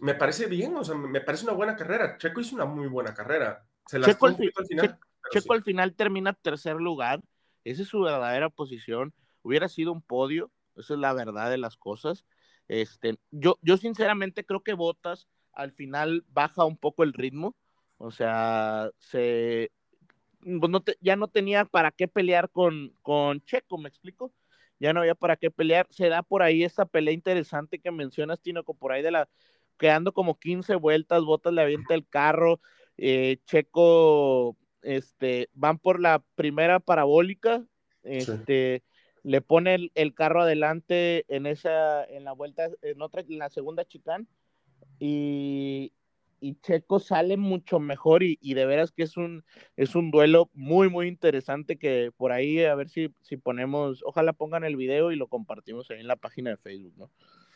[0.00, 0.74] me parece bien.
[0.76, 2.18] O sea, me parece una buena carrera.
[2.18, 3.64] Checo hizo una muy buena carrera.
[3.86, 4.98] Se Checo, al final.
[5.30, 7.22] Checo al final termina tercer lugar,
[7.64, 11.76] esa es su verdadera posición, hubiera sido un podio, esa es la verdad de las
[11.76, 12.24] cosas.
[12.68, 17.56] Este, yo, yo sinceramente creo que Botas al final baja un poco el ritmo,
[18.04, 19.72] o sea, se,
[20.42, 24.30] pues no ya no tenía para qué pelear con, con Checo, ¿me explico?
[24.78, 28.42] Ya no había para qué pelear, se da por ahí esa pelea interesante que mencionas,
[28.42, 29.28] Tino, por ahí de la,
[29.78, 32.60] quedando como 15 vueltas, Botas le avienta el carro,
[32.98, 37.64] eh, Checo este, van por la primera parabólica,
[38.02, 38.82] este,
[39.22, 43.86] le pone el, carro adelante en esa, en la vuelta, en otra, en la segunda
[43.86, 44.28] chicán,
[44.98, 45.94] y,
[46.44, 49.44] y Checo sale mucho mejor y, y, de veras que es un,
[49.76, 54.34] es un duelo muy, muy interesante que por ahí a ver si, si ponemos, ojalá
[54.34, 57.10] pongan el video y lo compartimos ahí en la página de Facebook, ¿no?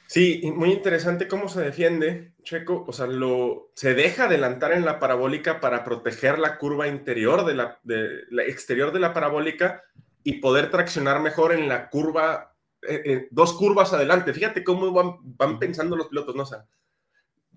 [0.07, 4.99] Sí, muy interesante cómo se defiende Checo, o sea, lo, se deja adelantar en la
[4.99, 9.83] parabólica para proteger la curva interior de la, de, la exterior de la parabólica
[10.25, 12.55] y poder traccionar mejor en la curva,
[12.89, 14.33] eh, eh, dos curvas adelante.
[14.33, 16.45] Fíjate cómo van, van, pensando los pilotos, ¿no?
[16.45, 16.65] O sea,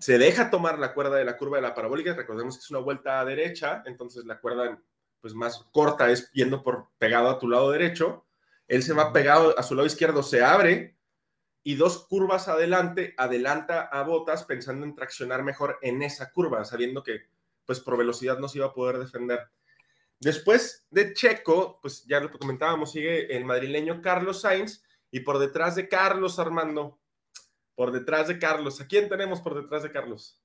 [0.02, 2.80] se deja tomar la cuerda de la curva de la parabólica, recordemos que es una
[2.80, 4.82] vuelta a derecha, entonces la cuerda
[5.20, 8.26] pues más corta es yendo por pegado a tu lado derecho,
[8.66, 10.96] él se va pegado a su lado izquierdo, se abre,
[11.62, 17.04] y dos curvas adelante, adelanta a Botas pensando en traccionar mejor en esa curva, sabiendo
[17.04, 17.20] que
[17.64, 19.38] pues por velocidad no se iba a poder defender.
[20.18, 25.76] Después de Checo, pues ya lo comentábamos, sigue el madrileño Carlos Sainz y por detrás
[25.76, 26.98] de Carlos Armando,
[27.82, 30.40] por detrás de Carlos, ¿a quién tenemos por detrás de Carlos?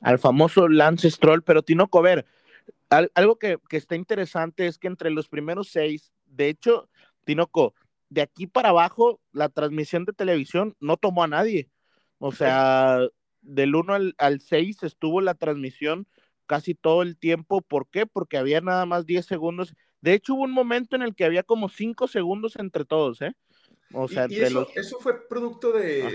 [0.00, 2.24] Al famoso Lance Stroll, pero Tinoco, ver,
[2.88, 6.88] algo que, que está interesante es que entre los primeros seis, de hecho,
[7.24, 7.74] Tinoco,
[8.10, 11.68] de aquí para abajo, la transmisión de televisión no tomó a nadie.
[12.18, 13.00] O sea,
[13.40, 16.06] del 1 al, al 6 estuvo la transmisión
[16.46, 17.60] casi todo el tiempo.
[17.60, 18.06] ¿Por qué?
[18.06, 19.74] Porque había nada más 10 segundos.
[20.00, 23.34] De hecho, hubo un momento en el que había como 5 segundos entre todos, ¿eh?
[23.92, 26.12] O sea, y, eso, eso, fue producto de,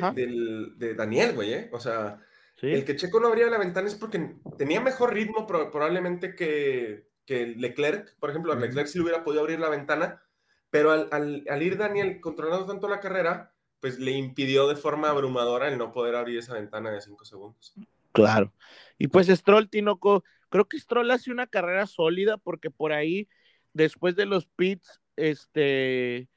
[0.78, 1.70] de Daniel, güey, ¿eh?
[1.72, 2.20] O sea,
[2.62, 7.48] el que Checo no abría la ventana es porque tenía mejor ritmo probablemente que, que
[7.48, 8.16] Leclerc.
[8.20, 10.22] Por ejemplo, a Leclerc sí hubiera podido abrir la ventana,
[10.70, 15.10] pero al, al, al, ir Daniel controlando tanto la carrera, pues le impidió de forma
[15.10, 17.74] abrumadora el no poder abrir esa ventana de 5 segundos.
[18.12, 18.54] Claro.
[18.98, 23.28] Y pues Stroll, Tinoco, creo que Stroll hace una carrera sólida porque por ahí,
[23.74, 26.30] después de los pits, este,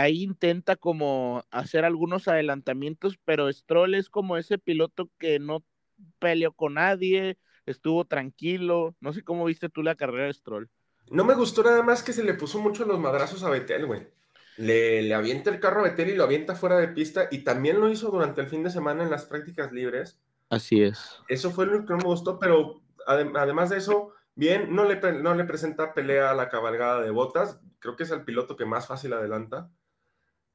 [0.00, 5.64] ahí intenta como hacer algunos adelantamientos, pero Stroll es como ese piloto que no
[6.18, 8.96] peleó con nadie, estuvo tranquilo.
[9.00, 10.70] No sé cómo viste tú la carrera de Stroll.
[11.10, 14.06] No me gustó nada más que se le puso mucho los madrazos a Betel, güey.
[14.56, 17.80] Le, le avienta el carro a Betel y lo avienta fuera de pista y también
[17.80, 20.18] lo hizo durante el fin de semana en las prácticas libres
[20.50, 21.20] Así es.
[21.28, 25.34] Eso fue lo que no me gustó, pero además de eso, bien, no le, no
[25.34, 27.60] le presenta pelea a la cabalgada de botas.
[27.78, 29.70] Creo que es el piloto que más fácil adelanta.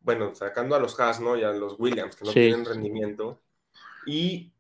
[0.04, 1.36] Bueno, sacando a los Haas, ¿no?
[1.38, 3.42] Y a los Williams, que no tienen rendimiento.
[4.06, 4.54] Y,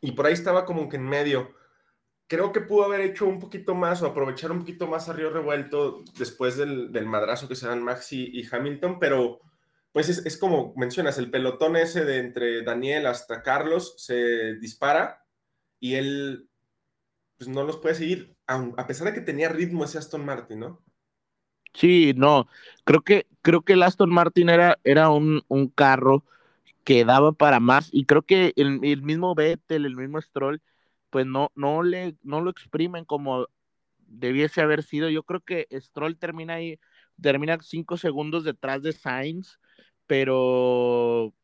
[0.00, 1.54] y por ahí estaba como que en medio.
[2.26, 5.30] Creo que pudo haber hecho un poquito más o aprovechar un poquito más a Río
[5.30, 9.40] Revuelto después del, del madrazo que se dan Maxi y Hamilton, pero
[9.94, 15.24] pues es, como mencionas, el pelotón ese de entre Daniel hasta Carlos se dispara
[15.78, 16.50] y él
[17.36, 20.83] pues no los puede seguir, a pesar de que tenía ritmo ese Aston Martin, ¿no?
[21.74, 22.48] Sí, no,
[22.84, 25.42] creo que, creo que el Aston Martin era, era un,
[25.74, 26.24] carro
[26.84, 30.62] que daba para más y creo que el, mismo Vettel, el mismo Stroll,
[31.10, 33.48] pues no, no, le, no lo exprimen como
[33.98, 35.10] debiese haber sido.
[35.10, 36.78] Yo creo que Stroll termina ahí,
[37.20, 39.58] termina cinco segundos detrás de Sainz
[40.06, 41.34] pero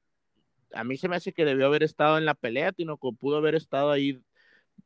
[0.74, 2.86] a mí se me hace que debió haber estado en la pelea, que
[3.18, 4.20] pudo haber estado ahí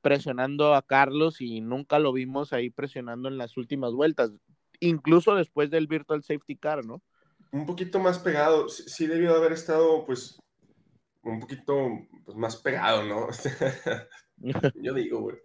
[0.01, 4.33] presionando a Carlos y nunca lo vimos ahí presionando en las últimas vueltas,
[4.81, 7.03] incluso después del Virtual Safety Car, ¿no?
[7.53, 10.41] Un poquito más pegado, sí, debió haber estado pues
[11.23, 11.89] un poquito
[12.25, 13.29] pues, más pegado, ¿no?
[14.75, 15.37] Yo digo, güey.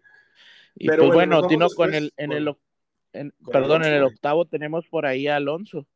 [0.76, 2.56] Y Pero pues bueno, Tino, con el, en el,
[3.52, 5.88] perdón, en el octavo tenemos por ahí a Alonso.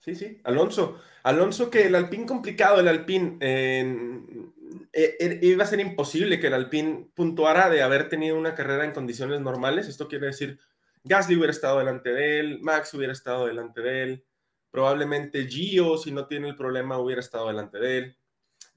[0.00, 0.98] Sí, sí, Alonso.
[1.22, 4.56] Alonso que el Alpine complicado, el Alpine eh,
[4.92, 8.92] eh, iba a ser imposible que el Alpine puntuara de haber tenido una carrera en
[8.92, 9.88] condiciones normales.
[9.88, 10.58] Esto quiere decir,
[11.04, 14.24] Gasly hubiera estado delante de él, Max hubiera estado delante de él,
[14.70, 18.16] probablemente Gio, si no tiene el problema, hubiera estado delante de él.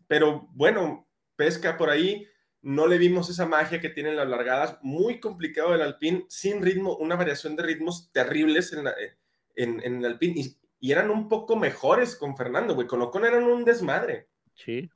[0.07, 2.27] Pero bueno, pesca por ahí,
[2.61, 6.97] no le vimos esa magia que tienen las largadas, muy complicado el Alpine, sin ritmo,
[6.97, 12.37] una variación de ritmos terribles en, en el Alpine y eran un poco mejores con
[12.37, 12.85] Fernando, güey.
[12.85, 14.27] Con Ocon eran un desmadre.
[14.53, 14.87] Sí.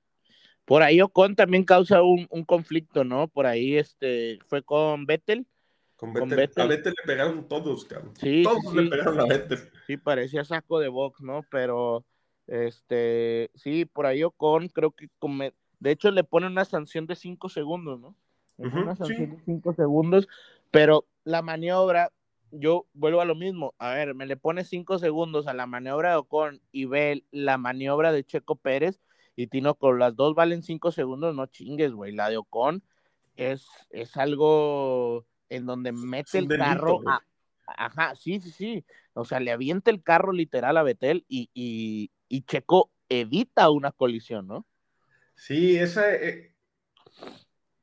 [0.64, 3.28] Por ahí Ocon también causa un, conflicto, ¿no?
[3.28, 5.48] Por ahí este fue con Vettel.
[6.00, 6.64] Con Vettel.
[6.64, 8.14] A Vettel le pegaron todos, cabrón.
[8.16, 9.60] Sí, todos le pegaron a Vettel.
[9.86, 11.44] Sí, parecía saco de box, ¿no?
[11.52, 12.06] Pero,
[12.48, 15.10] este, sí, por ahí Ocon creo que,
[15.80, 18.16] de hecho, le pone una sanción de cinco segundos, ¿no?
[18.58, 20.28] una sanción de cinco segundos,
[20.70, 22.12] pero la maniobra
[22.52, 23.74] yo vuelvo a lo mismo.
[23.78, 27.58] A ver, me le pone cinco segundos a la maniobra de Ocon y ve la
[27.58, 29.00] maniobra de Checo Pérez
[29.36, 32.14] y Tino con las dos valen cinco segundos, no chingues, güey.
[32.14, 32.84] La de Ocon
[33.36, 37.02] es, es algo en donde mete el carro.
[37.66, 38.86] ajá, sí, sí, sí.
[39.14, 44.48] O sea, le avienta el carro literal a Betel y, y, Checo evita una colisión,
[44.48, 44.66] ¿no?
[45.36, 46.14] Sí, esa.
[46.14, 46.54] Eh...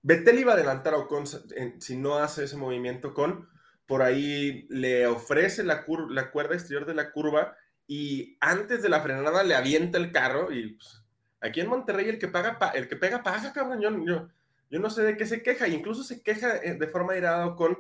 [0.02, 3.48] Betel iba a adelantar a Ocon si no hace ese movimiento con
[3.87, 9.00] por ahí le ofrece la, la cuerda exterior de la curva y antes de la
[9.00, 11.05] frenada le avienta el carro y pues,
[11.40, 14.29] aquí en Monterrey el que paga, el que pega paga, cabrón, yo, yo,
[14.70, 17.79] no sé de qué se queja, incluso se queja eh, de forma irada con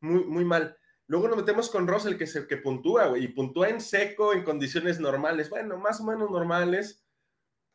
[0.00, 0.76] muy, muy mal.
[1.06, 5.00] Luego nos metemos con Russell que, se, que puntúa, y puntúa en seco, en condiciones
[5.00, 7.04] normales, bueno, más o menos normales,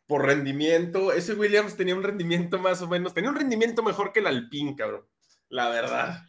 [0.08, 1.14] por rendimiento.
[1.14, 4.76] Ese Williams tenía un rendimiento más o menos, tenía un rendimiento mejor que el Alpine,
[4.76, 5.06] cabrón,
[5.50, 6.24] la verdad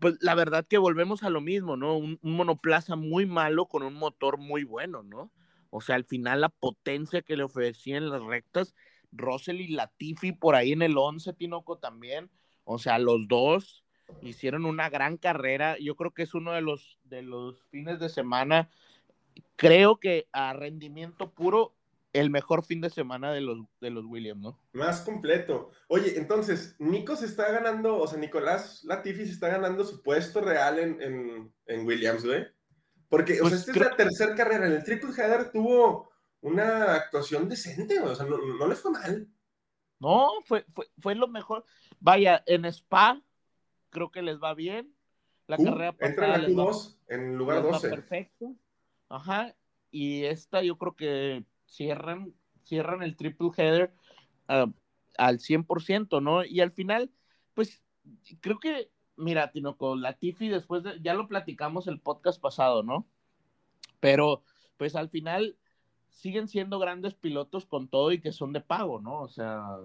[0.00, 1.96] pues la verdad que volvemos a lo mismo, ¿no?
[1.96, 5.32] Un, monoplaza muy malo con un motor muy bueno, ¿no?
[5.70, 8.74] O sea, al final la potencia que le ofrecían las rectas,
[9.16, 12.30] Russell y Latifi por ahí en el 11, Tinoco también.
[12.64, 13.84] O sea, los dos
[14.22, 15.76] hicieron una gran carrera.
[15.78, 18.68] Yo creo que es uno de los, de los fines de semana,
[19.56, 21.74] creo que a rendimiento puro,
[22.12, 24.58] el mejor fin de semana de los, de los Williams, ¿no?
[24.72, 25.70] Más completo.
[25.88, 30.40] Oye, entonces, Nico se está ganando, o sea, Nicolás Latifi se está ganando su puesto
[30.40, 32.46] real en, en, en Williams, güey.
[33.08, 34.66] Porque, o sea, Pues esta creo- es la tercera carrera.
[34.66, 36.10] En el Triple Header tuvo
[36.44, 38.12] una actuación decente, güey.
[38.12, 39.28] O sea, no, no le fue mal.
[39.98, 41.64] No, fue, fue, fue lo mejor.
[42.00, 43.20] Vaya, en Spa,
[43.90, 44.94] creo que les va bien.
[45.46, 47.88] La Q, carrera entra en la les va- Q2 en lugar les va 12.
[47.88, 48.54] perfecto.
[49.08, 49.54] Ajá.
[49.90, 53.94] Y esta yo creo que cierran, cierran el triple header
[54.48, 54.66] ah,
[55.16, 56.44] al 100%, ¿no?
[56.44, 57.10] Y al final,
[57.54, 57.82] pues
[58.40, 63.06] creo que, mira, Tinoco, Latifi después de, ya lo platicamos el podcast pasado, ¿no?
[64.00, 64.42] Pero,
[64.76, 65.56] pues al final
[66.14, 69.20] siguen siendo grandes pilotos con todo y que son de pago, ¿no?
[69.20, 69.76] O sea,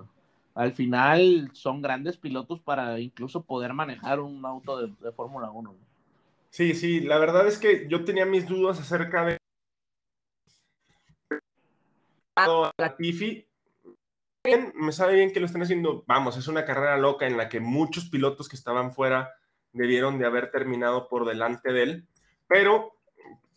[0.56, 5.74] al final son grandes pilotos para incluso poder manejar un auto de, de Fórmula 1.
[5.74, 5.78] ¿no?
[6.50, 9.38] Sí, sí, la verdad es que yo tenía mis dudas acerca de
[12.78, 13.46] Latifi.
[14.44, 16.04] Bien, me sabe bien que lo están haciendo.
[16.08, 19.34] Vamos, es una carrera loca en la que muchos pilotos que estaban fuera
[19.74, 22.08] debieron de haber terminado por delante de él,
[22.48, 22.99] pero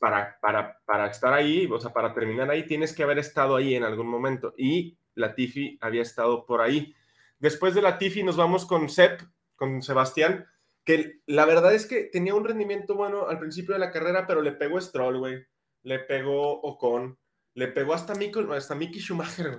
[0.02, 3.76] para, para, para estar ahí, o sea, para terminar ahí, tienes que haber estado ahí
[3.76, 4.52] en algún momento.
[4.58, 6.92] Y Latifi había estado por ahí.
[7.38, 9.22] Después de Latifi nos vamos con Sep,
[9.54, 10.44] con Sebastián,
[10.82, 14.42] que la verdad es que tenía un rendimiento bueno al principio de la carrera, pero
[14.42, 15.46] le pegó Stroll, güey.
[15.84, 17.16] Le pegó Ocon,
[17.54, 19.50] le pegó hasta Mick, hasta Mickey Schumacher,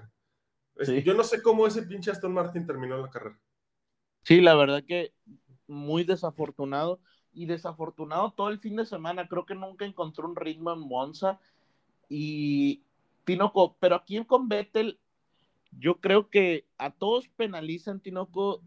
[0.74, 0.86] güey.
[0.86, 1.04] Sí.
[1.04, 3.40] Yo no sé cómo ese pinche Aston Martin terminó la carrera.
[4.24, 5.14] Sí, la verdad que
[5.68, 7.00] muy desafortunado
[7.34, 9.28] y desafortunado todo el fin de semana.
[9.28, 11.40] Creo que nunca encontró un ritmo en Monza
[12.10, 12.86] y
[13.26, 15.00] Tinoco, pero aquí con Vettel,
[15.72, 18.64] yo creo que a todos penalizan, Tinoco.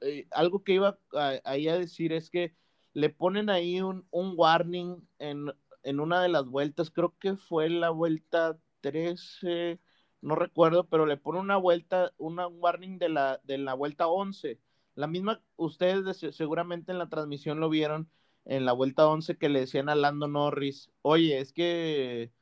[0.00, 0.98] eh, algo que iba
[1.44, 2.54] ahí a decir es que
[2.92, 5.46] le ponen ahí un, un warning en,
[5.82, 9.80] en una de las vueltas, creo que fue la vuelta 13,
[10.20, 14.08] no recuerdo, pero le pone una vuelta, una un warning de la, de la vuelta
[14.08, 14.60] 11.
[14.96, 18.10] La misma, ustedes de- seguramente en la transmisión lo vieron
[18.46, 22.32] en la vuelta 11 que le decían a Lando Norris, oye, es que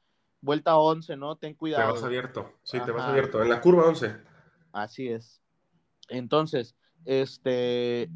[0.41, 1.37] vuelta 11, ¿no?
[1.39, 1.93] Ten Te cuidado.
[1.93, 2.53] vas abierto.
[2.63, 3.43] Sí, te vas abierto.
[3.43, 4.15] En la curva 11.
[4.73, 5.43] Así es.
[6.09, 8.11] Entonces, este,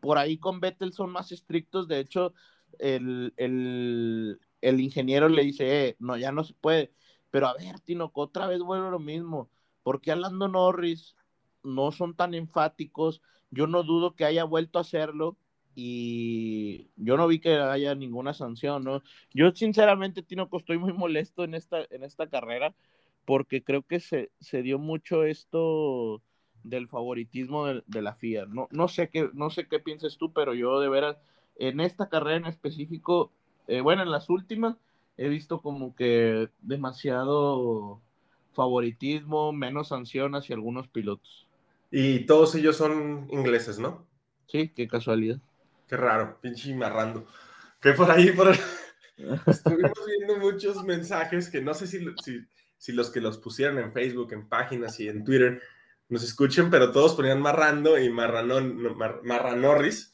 [0.00, 1.88] por ahí con Vettel son más estrictos.
[1.88, 2.34] De hecho,
[2.78, 6.94] el, el, el ingeniero le dice, eh, no, ya no se puede.
[7.30, 9.50] Pero a ver, Tinoco, otra vez vuelve lo mismo.
[9.82, 11.16] ¿Por qué a Lando Norris
[11.62, 13.22] no son tan enfáticos?
[13.50, 15.36] Yo no dudo que haya vuelto a hacerlo
[15.74, 19.02] y yo no vi que haya ninguna sanción, ¿no?
[19.34, 22.74] Yo sinceramente, Tinoco, estoy muy molesto en esta, en esta carrera
[23.26, 26.22] porque creo que se, se dio mucho esto
[26.64, 28.46] del favoritismo de, de la FIA.
[28.46, 31.18] No, no, sé qué, no sé qué pienses tú, pero yo de veras,
[31.56, 33.32] en esta carrera en específico,
[33.68, 34.76] eh, bueno, en las últimas,
[35.16, 38.00] he visto como que demasiado
[38.52, 41.45] favoritismo, menos sanción hacia algunos pilotos.
[41.90, 44.06] Y todos ellos son ingleses, ¿no?
[44.46, 45.38] Sí, qué casualidad.
[45.88, 47.26] Qué raro, pinche marrando.
[47.80, 48.48] Que por ahí, por
[49.46, 52.40] estuvimos viendo muchos mensajes que no sé si, si,
[52.76, 55.62] si los que los pusieron en Facebook, en páginas y en Twitter
[56.08, 60.12] nos escuchen, pero todos ponían marrando y marranón, mar, marranorris.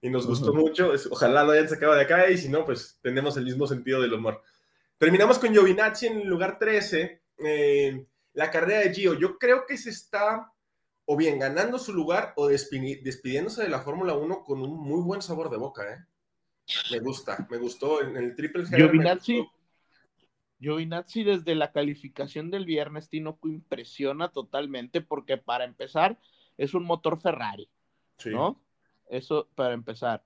[0.00, 0.92] Y nos gustó mucho.
[1.10, 4.12] Ojalá lo hayan sacado de acá y si no, pues tenemos el mismo sentido del
[4.12, 4.42] humor.
[4.98, 7.22] Terminamos con Giovinazzi en el lugar 13.
[7.38, 9.14] eh, la carrera de Gio.
[9.14, 10.51] Yo creo que se está
[11.12, 15.02] o bien ganando su lugar o despi- despidiéndose de la Fórmula 1 con un muy
[15.02, 16.06] buen sabor de boca, ¿eh?
[16.90, 19.52] Me gusta, me gustó en el triple Giovinazzi, gustó.
[20.58, 26.18] Giovinazzi desde la calificación del viernes, Tinoco, impresiona totalmente porque para empezar
[26.56, 27.68] es un motor Ferrari.
[28.16, 28.30] Sí.
[28.30, 28.58] ¿no?
[29.10, 30.24] Eso para empezar.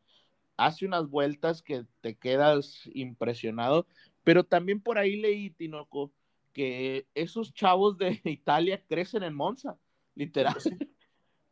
[0.56, 3.88] Hace unas vueltas que te quedas impresionado,
[4.22, 6.12] pero también por ahí leí, Tinoco,
[6.52, 9.76] que esos chavos de Italia crecen en Monza,
[10.16, 10.54] literal.
[10.54, 10.68] Pues.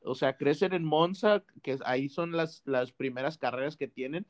[0.06, 4.26] O sea, crecen en Monza, que ahí son las, las primeras carreras que tienen,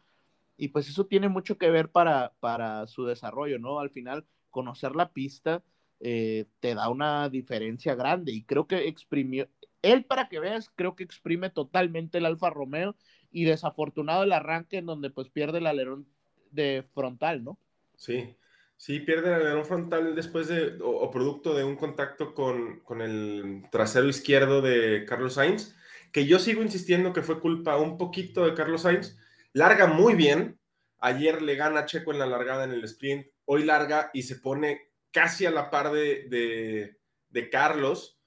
[0.56, 3.80] y pues eso tiene mucho que ver para, para su desarrollo, ¿no?
[3.80, 5.64] Al final, conocer la pista
[5.98, 9.48] eh, te da una diferencia grande, y creo que exprimió,
[9.82, 12.94] él para que veas, creo que exprime totalmente el Alfa Romeo,
[13.32, 16.06] y desafortunado el arranque en donde pues pierde el alerón
[16.52, 17.58] de frontal, ¿no?
[17.96, 18.36] Sí,
[18.76, 23.00] sí, pierde el alerón frontal después de, o, o producto de un contacto con, con
[23.00, 25.74] el trasero izquierdo de Carlos Sainz,
[26.12, 29.18] que yo sigo insistiendo que fue culpa un poquito de Carlos Sainz.
[29.52, 30.60] Larga muy bien.
[31.00, 33.26] Ayer le gana a Checo en la largada en el sprint.
[33.46, 36.96] Hoy larga y se pone casi a la par de,
[37.30, 38.20] de, Carlos.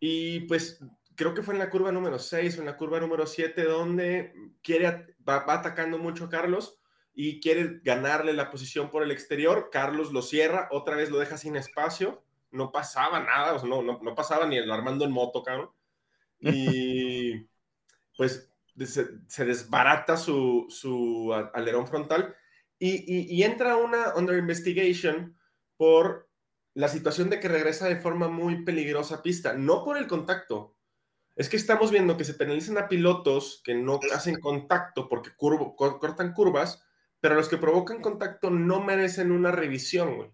[0.00, 0.82] Y pues
[1.14, 4.32] creo que fue en la curva número 6 o en la curva número 7 donde
[4.62, 6.79] quiere, va, atacando mucho a Carlos
[7.14, 9.70] y quiere ganarle la posición por el exterior.
[9.70, 12.22] Carlos lo cierra, otra vez lo deja sin espacio.
[12.50, 15.70] No pasaba nada, o no, no, pasaba ni el Armando en moto, cabrón.
[16.40, 17.46] Y
[18.16, 18.50] pues
[18.86, 22.34] se, desbarata su, su, alerón frontal
[22.78, 25.36] y, y, entra una under investigation
[25.76, 26.30] por
[26.74, 30.76] la situación de que regresa de forma muy peligrosa a pista, no por el contacto.
[31.36, 36.32] Es que estamos viendo que se penalizan a pilotos que no hacen contacto porque cortan
[36.32, 36.82] curvas,
[37.20, 40.30] pero los que provocan contacto no merecen una revisión, güey.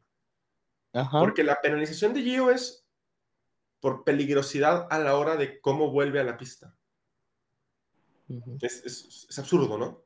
[1.11, 2.87] Porque la penalización de Gio es
[3.81, 6.75] por peligrosidad a la hora de cómo vuelve a la pista.
[8.61, 10.03] es, absurdo, ¿no?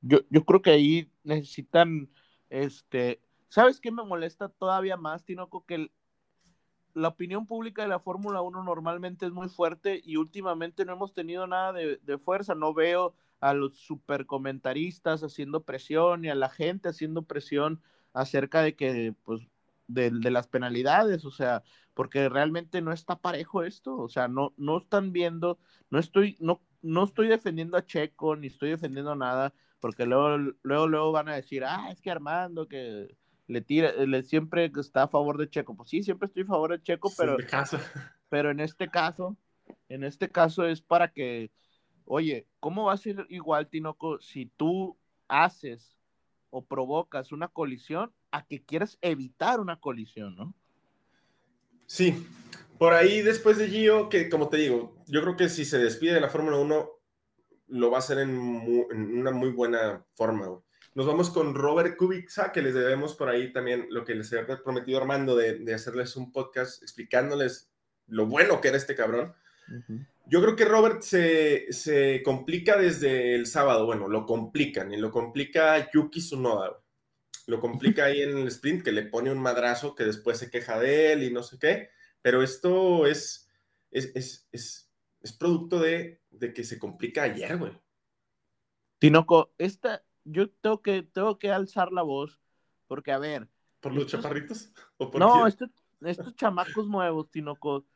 [0.00, 2.10] Yo, yo creo que ahí necesitan,
[2.50, 5.64] este, ¿sabes qué me molesta todavía más, Tinoco?
[5.64, 5.90] Que
[6.94, 11.14] la opinión pública de la Fórmula 1 normalmente es muy fuerte y últimamente no hemos
[11.14, 12.54] tenido nada de, de fuerza.
[12.54, 17.80] No veo a los super comentaristas haciendo presión y a la gente haciendo presión
[18.12, 19.42] acerca de que, pues,
[19.86, 21.62] de, las penalidades, o sea,
[21.94, 25.58] porque realmente no está parejo esto, o sea, no, no están viendo,
[25.90, 30.86] no estoy, no, no estoy defendiendo a Checo, ni estoy defendiendo nada, porque luego, luego,
[30.88, 33.16] luego van a decir, ah, es que Armando, que
[33.46, 35.74] le tira, le, siempre está a favor de Checo.
[35.74, 37.36] Pues sí, siempre estoy a favor de Checo, pero,
[38.28, 39.36] pero en este caso,
[39.88, 41.50] en este caso es para que
[42.10, 44.96] Oye, ¿cómo va a ser igual, Tinoco, si tú
[45.28, 45.98] haces
[46.48, 50.54] o provocas una colisión a que quieras evitar una colisión, ¿no?
[51.84, 52.26] Sí,
[52.78, 56.14] por ahí después de Gio, que como te digo, yo creo que si se despide
[56.14, 56.90] de la Fórmula 1,
[57.68, 60.48] lo va a hacer en, una muy buena forma.
[60.94, 64.62] Nos vamos con Robert Kubica, que les debemos por ahí también lo que les había
[64.62, 67.70] prometido Armando de, de hacerles un podcast explicándoles
[68.06, 69.34] lo bueno que era este cabrón.
[70.28, 73.86] Yo creo que Robert se, complica desde el sábado.
[73.86, 76.82] Bueno, lo complican y lo complica Yuki Tsunoda.
[77.46, 80.78] Lo complica ahí en el sprint, que le pone un madrazo que después se queja
[80.78, 81.88] de él y no sé qué.
[82.20, 83.48] Pero esto es,
[83.90, 84.90] es, es,
[85.38, 86.20] producto de,
[86.54, 87.72] que se complica ayer, güey.
[88.98, 92.38] Tinoco, esta, yo tengo que, tengo que alzar la voz,
[92.86, 93.48] porque a ver.
[93.80, 94.72] ¿Por los chaparritos?
[95.14, 97.86] no, estos chamacos nuevos, Tinoco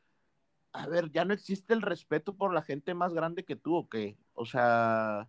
[0.73, 3.89] a ver, ya no existe el respeto por la gente más grande que tú, ¿o
[3.89, 4.17] qué?
[4.35, 5.29] O sea,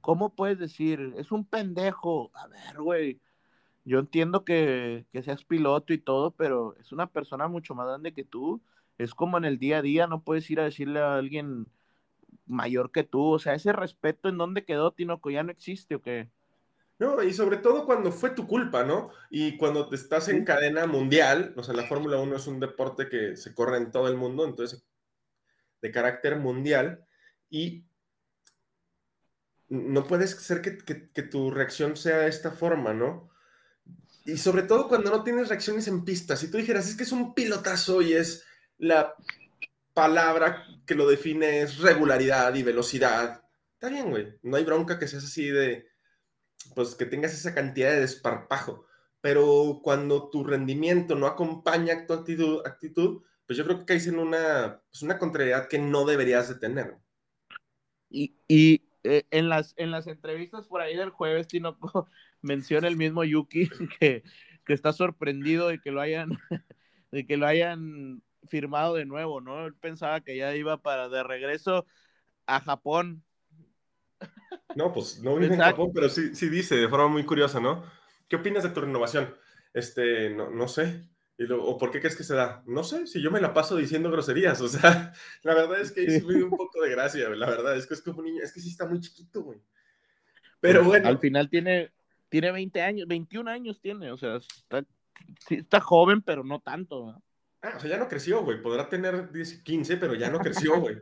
[0.00, 1.14] ¿cómo puedes decir?
[1.16, 2.30] Es un pendejo.
[2.34, 3.20] A ver, güey,
[3.84, 8.14] yo entiendo que, que, seas piloto y todo, pero es una persona mucho más grande
[8.14, 8.62] que tú.
[8.98, 11.66] Es como en el día a día, no puedes ir a decirle a alguien
[12.46, 13.24] mayor que tú.
[13.32, 16.30] O sea, ese respeto en dónde quedó, Tinoco, ya no existe, ¿o qué?
[16.98, 19.10] No, y sobre todo cuando fue tu culpa, ¿no?
[19.30, 23.08] Y cuando te estás en cadena mundial, o sea, la Fórmula 1 es un deporte
[23.08, 24.84] que se corre en todo el mundo, entonces,
[25.80, 27.06] de carácter mundial,
[27.48, 27.86] y
[29.68, 33.30] no puedes ser que, que, tu reacción sea de esta forma, ¿no?
[34.24, 36.36] Y sobre todo cuando no tienes reacciones en pista.
[36.36, 38.44] Si tú dijeras, es que es un pilotazo y es
[38.78, 39.14] la
[39.94, 43.42] palabra que lo define es regularidad y velocidad,
[43.74, 44.38] está bien, güey.
[44.42, 45.86] No hay bronca que seas así de
[46.74, 48.86] pues que tengas esa cantidad de desparpajo.
[49.20, 54.18] Pero cuando tu rendimiento no acompaña tu actitud, actitud pues yo creo que caes en
[54.18, 56.98] una, pues una contrariedad que no deberías de tener.
[58.10, 61.78] Y, y eh, en, las, en las entrevistas por ahí del jueves, Tino
[62.42, 63.68] menciona el mismo Yuki
[64.00, 64.22] que,
[64.66, 66.28] que está sorprendido de que lo hayan,
[67.10, 69.64] de que lo hayan firmado de nuevo, ¿no?
[69.64, 71.86] Él pensaba que ya iba para de regreso
[72.46, 73.24] a Japón
[74.74, 77.84] no, pues no vive en Japón, pero sí, sí dice de forma muy curiosa, ¿no?
[78.28, 79.34] ¿Qué opinas de tu renovación?
[79.72, 81.08] Este, no, no sé.
[81.50, 82.64] ¿O por qué crees que se da?
[82.66, 85.12] No sé, si yo me la paso diciendo groserías, o sea,
[85.42, 88.02] la verdad es que sí me un poco de gracia, la verdad, es que es
[88.02, 89.60] como un niño, es que sí está muy chiquito, güey.
[90.60, 91.08] Pero pues, bueno.
[91.08, 91.92] Al final tiene,
[92.28, 94.84] tiene 20 años, 21 años tiene, o sea, está,
[95.48, 97.22] está joven, pero no tanto.
[97.62, 100.80] Ah, o sea, ya no creció, güey, podrá tener 10, 15, pero ya no creció,
[100.80, 100.98] güey.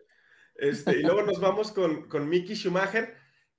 [0.55, 3.15] Este, y luego nos vamos con, con Mickey Schumacher,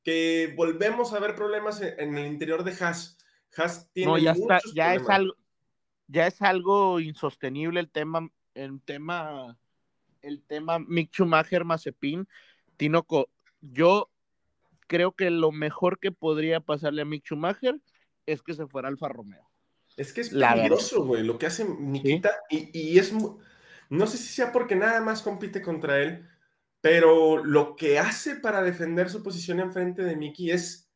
[0.08, 3.18] que volvemos a ver problemas en, el interior de Haas.
[3.58, 5.34] Haas tiene no, ya está, ya es algo,
[6.08, 9.58] ya es algo insostenible el tema, el tema,
[10.22, 12.26] el tema Mick Schumacher Mazepin.
[12.78, 13.28] Tinoco,
[13.60, 14.10] yo
[14.88, 17.78] creo que lo mejor que podría pasarle a Mick Schumacher
[18.26, 19.45] es que se fuera Alfa Romeo.
[19.97, 23.12] Es que es peligroso, güey, lo que hace Nikita, y, y, es,
[23.89, 26.26] no sé si sea porque nada más compite contra él,
[26.89, 30.89] pero lo que hace para defender su posición enfrente de Mickey es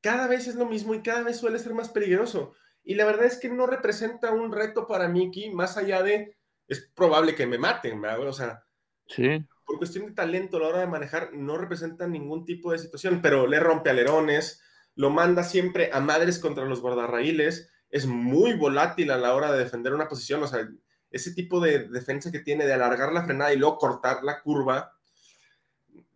[0.00, 2.54] cada vez es lo mismo y cada vez suele ser más peligroso.
[2.82, 6.90] Y la verdad es que no representa un reto para Miki, más allá de, es
[6.94, 8.26] probable que me maten, ¿verdad?
[8.28, 8.64] O sea,
[9.08, 9.46] Sí.
[9.66, 13.20] por cuestión de talento a la hora de manejar, no representa ningún tipo de situación,
[13.20, 14.62] pero le rompe alerones,
[14.94, 19.58] lo manda siempre a madres contra los guardarraíles, es muy volátil a la hora de
[19.58, 20.66] defender una posición, o sea,
[21.10, 24.96] ese tipo de defensa que tiene de alargar la frenada y luego cortar la curva,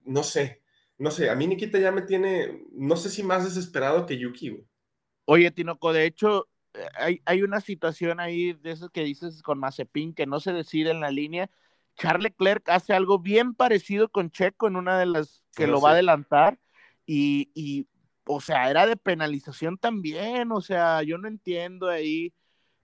[0.05, 0.62] no sé,
[0.98, 4.50] no sé, a mí Nikita ya me tiene, no sé si más desesperado que Yuki,
[4.50, 4.66] güey.
[5.26, 6.48] Oye, Tinoco, de hecho,
[6.94, 10.90] hay, hay una situación ahí de esas que dices con Mazepin que no se decide
[10.90, 11.50] en la línea.
[11.96, 15.80] Charles Leclerc hace algo bien parecido con Checo en una de las que Ah, lo
[15.80, 16.59] va a adelantar
[17.07, 17.88] y, y,
[18.26, 22.34] o sea, era de penalización también, o sea, yo no entiendo ahí.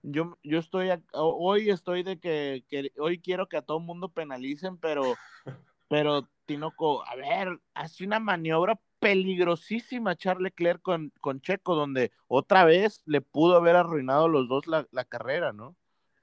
[0.02, 4.78] Yo, yo estoy, hoy estoy de que, que hoy quiero que a todo mundo penalicen,
[4.78, 5.20] pero,
[5.90, 12.64] pero Tinoco, a ver, hace una maniobra peligrosísima Charles Leclerc con, con Checo, donde otra
[12.64, 15.76] vez le pudo haber arruinado los dos la, la carrera, ¿no?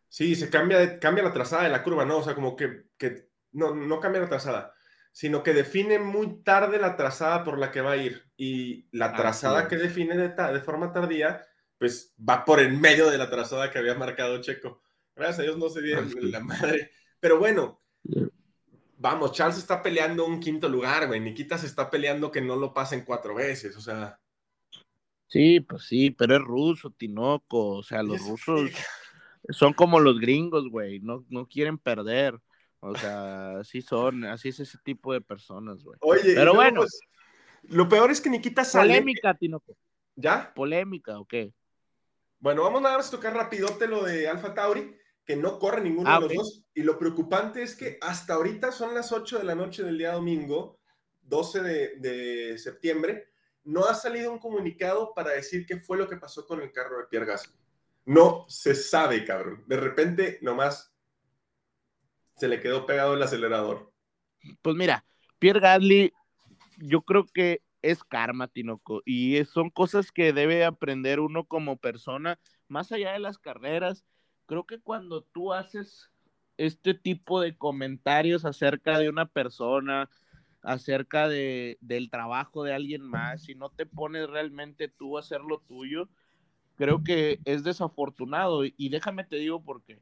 [0.09, 2.19] Sí, se cambia, de- cambia la trazada de la curva, ¿no?
[2.19, 4.73] O sea, como que, que no, no cambia la trazada,
[5.11, 8.23] sino que define muy tarde la trazada por la que va a ir.
[8.37, 11.41] Y la trazada que define de, de forma tardía,
[11.77, 14.81] pues va por en medio de la trazada que había marcado Checo.
[15.15, 16.91] Gracias a Dios no se dieron la madre.
[17.19, 17.81] Pero bueno,
[18.97, 21.19] vamos, Charles está peleando un quinto lugar, güey.
[21.19, 24.19] Nikita se está peleando que no lo pasen cuatro veces, o sea.
[25.27, 28.71] Sí, pues sí, pero es ruso, Tinoco, o sea, los rusos
[29.49, 32.39] son como los gringos, güey, no, no quieren perder,
[32.79, 35.97] o sea, así son, así es ese tipo de personas, güey.
[36.01, 36.81] Oye, Pero bueno.
[36.81, 36.99] pues,
[37.63, 38.93] lo peor es que Nikita sale.
[38.93, 39.77] Polémica, Tinoco,
[40.15, 40.53] ¿Ya?
[40.53, 41.53] polémica, ¿o qué?
[42.39, 44.95] Bueno, vamos nada más a tocar rapidote lo de Alfa Tauri,
[45.27, 46.63] que no corre ninguno Ah, de los dos.
[46.73, 50.13] Y lo preocupante es que hasta ahorita son las 8 de la noche del día
[50.13, 50.79] domingo,
[51.23, 53.27] 12 de, de septiembre.
[53.65, 56.97] No ha salido un comunicado para decir qué fue lo que pasó con el carro
[56.99, 57.53] de Pierre Gasly.
[58.05, 59.65] No se sabe, cabrón.
[59.67, 60.95] De repente, nomás
[62.37, 63.91] se le quedó pegado el acelerador.
[64.61, 65.03] Pues mira,
[65.39, 66.13] Pierre Gasly,
[66.77, 72.39] yo creo que es karma, Tinoco, y son cosas que debe aprender uno como persona,
[72.69, 74.05] más allá de las carreras.
[74.47, 76.09] Creo que cuando tú haces
[76.57, 80.09] este tipo de comentarios acerca de una persona,
[80.63, 85.41] acerca de, del trabajo de alguien más, y no te pones realmente tú a hacer
[85.41, 86.09] lo tuyo,
[86.75, 88.65] creo que es desafortunado.
[88.65, 90.01] Y, y déjame te digo por qué.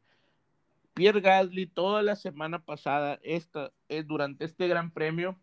[0.94, 5.38] Pierre Gasly toda la semana pasada, esta, eh, durante este gran premio,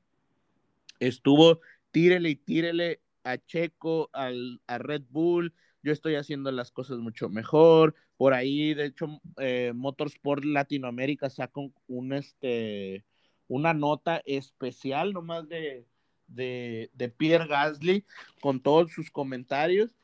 [0.98, 5.53] estuvo tírele y tírele a Checo, al, a Red Bull,
[5.83, 7.95] yo estoy haciendo las cosas mucho mejor.
[8.16, 13.05] Por ahí, de hecho, eh, Motorsport Latinoamérica saca un, este,
[13.49, 15.87] una nota especial nomás de,
[16.26, 18.05] de, de Pierre Gasly
[18.41, 19.95] con todos sus comentarios.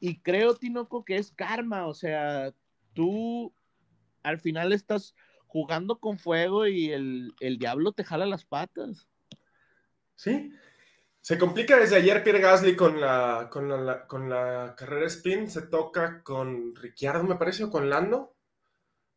[0.00, 2.52] Y creo, Tinoco, que es karma, o sea,
[2.92, 3.52] tú
[4.22, 5.14] al final estás
[5.46, 9.08] jugando con fuego y el, el diablo te jala las patas.
[10.16, 10.52] Sí.
[11.26, 15.48] Se complica desde ayer Pierre Gasly con la, con la, la- con la carrera sprint.
[15.48, 18.36] Se toca con Ricciardo, me parece, o con Lando.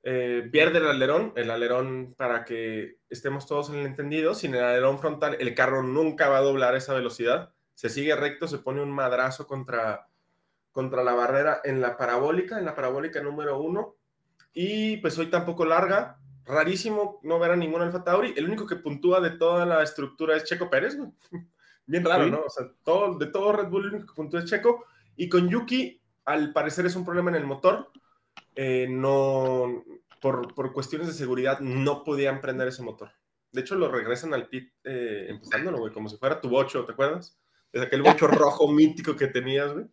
[0.01, 1.34] Eh, pierde el alerón.
[1.36, 5.84] El alerón, para que estemos todos en el entendido, sin el alerón frontal, el carro
[5.84, 7.53] nunca va a doblar esa velocidad.
[7.76, 10.07] Se sigue recto, se pone un madrazo contra,
[10.72, 13.97] contra la barrera en la parabólica, en la parabólica número uno.
[14.51, 16.18] Y pues hoy tampoco larga.
[16.43, 18.34] Rarísimo no ver a ningún Alfa Tauri.
[18.36, 21.12] El único que puntúa de toda la estructura es Checo Pérez, güey.
[21.89, 22.31] Bien raro, Sí.
[22.31, 22.41] ¿no?
[22.41, 24.85] O sea, todo, de todo Red Bull, el único puntúa es Checo.
[25.15, 27.91] Y con Yuki, al parecer es un problema en el motor.
[28.55, 29.83] Eh, no,
[30.21, 33.11] por, por cuestiones de seguridad, no podían prender ese motor.
[33.51, 36.91] De hecho, lo regresan al pit eh, empujándolo, güey, como si fuera tu bocho, ¿te
[36.91, 37.39] acuerdas?
[37.73, 39.87] Es aquel bocho rojo mítico que tenías, güey.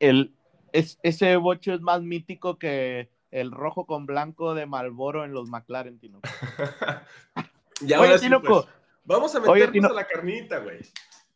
[0.00, 0.34] El,
[0.72, 5.48] es, ese bocho es más mítico que el rojo con blanco de Malboro en los
[5.48, 6.28] McLaren, Tinoco.
[7.80, 10.78] y ahora Oye, sí, Tinoco, pues, vamos a Oye, meternos Tino- a la carnita, güey.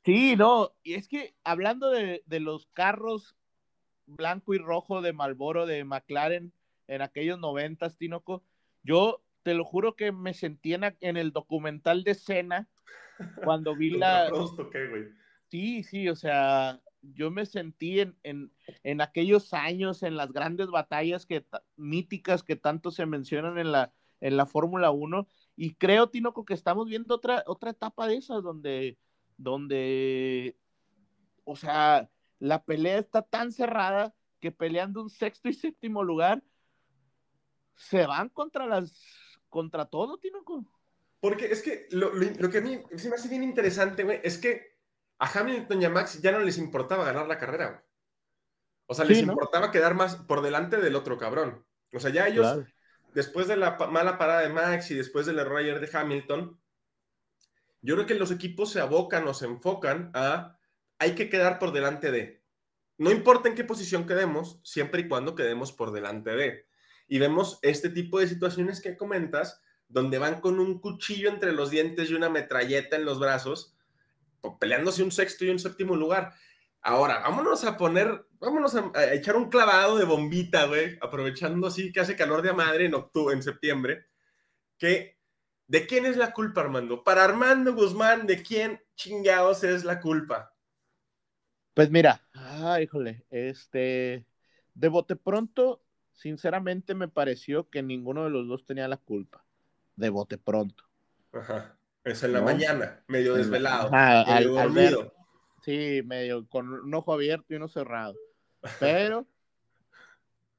[0.05, 3.37] Sí, no, y es que hablando de, de los carros
[4.07, 6.53] blanco y rojo de Malboro de McLaren
[6.87, 8.45] en aquellos noventas, Tinoco,
[8.85, 12.69] yo te lo juro que me sentí en, en el documental de Cena
[13.45, 14.29] cuando vi la...
[14.29, 15.05] Prost, ¿o qué, güey?
[15.51, 18.53] Sí, sí, o sea, yo me sentí en, en,
[18.85, 21.45] en aquellos años, en las grandes batallas que,
[21.77, 25.27] míticas que tanto se mencionan en la, en la Fórmula 1,
[25.57, 28.99] y creo, Tinoco, que estamos viendo otra, otra etapa de esas donde,
[29.37, 30.57] donde,
[31.45, 36.43] o sea, la pelea está tan cerrada que peleando un sexto y séptimo lugar,
[37.75, 39.01] se van contra las,
[39.49, 40.65] contra todo, Tinoco.
[41.21, 44.21] Porque es que lo, lo- lo que a mí se me hace bien interesante, güey,
[44.23, 44.77] es que
[45.19, 47.81] a Hamilton y a Max ya no les importaba ganar la carrera, güey.
[48.89, 51.67] O sea, les importaba quedar más por delante del otro cabrón.
[51.93, 52.67] O sea, ya ellos, Claro.
[53.17, 56.61] Después de la mala parada de Max y después del error ayer de Hamilton,
[57.81, 60.59] yo creo que los equipos se abocan o se enfocan a
[60.99, 62.43] hay que quedar por delante de.
[62.99, 66.67] No importa en qué posición quedemos, siempre y cuando quedemos por delante de.
[67.09, 71.71] Y vemos este tipo de situaciones que comentas, donde van con un cuchillo entre los
[71.71, 73.75] dientes y una metralleta en los brazos,
[74.61, 76.35] peleándose un sexto y un séptimo lugar.
[76.83, 81.93] Ahora, vámonos a poner, vámonos a, a echar un clavado de bombita, güey, aprovechando así
[81.93, 84.07] que hace calor de madre en octubre, en septiembre,
[84.79, 85.19] que
[85.67, 87.03] ¿de quién es la culpa, Armando?
[87.03, 90.55] Para Armando Guzmán, ¿de quién chingados es la culpa?
[91.75, 94.25] Pues mira, ah, híjole, este,
[94.75, 99.45] de bote pronto, sinceramente me pareció que ninguno de los dos tenía la culpa.
[99.97, 100.85] De bote pronto.
[101.33, 101.77] Ajá.
[102.05, 102.45] Es en la No.
[102.45, 105.16] mañana, medio desvelado, Ajá, medio al- al ver- dormido.
[105.67, 108.15] Sí, medio con un ojo abierto y uno cerrado.
[108.79, 109.27] Pero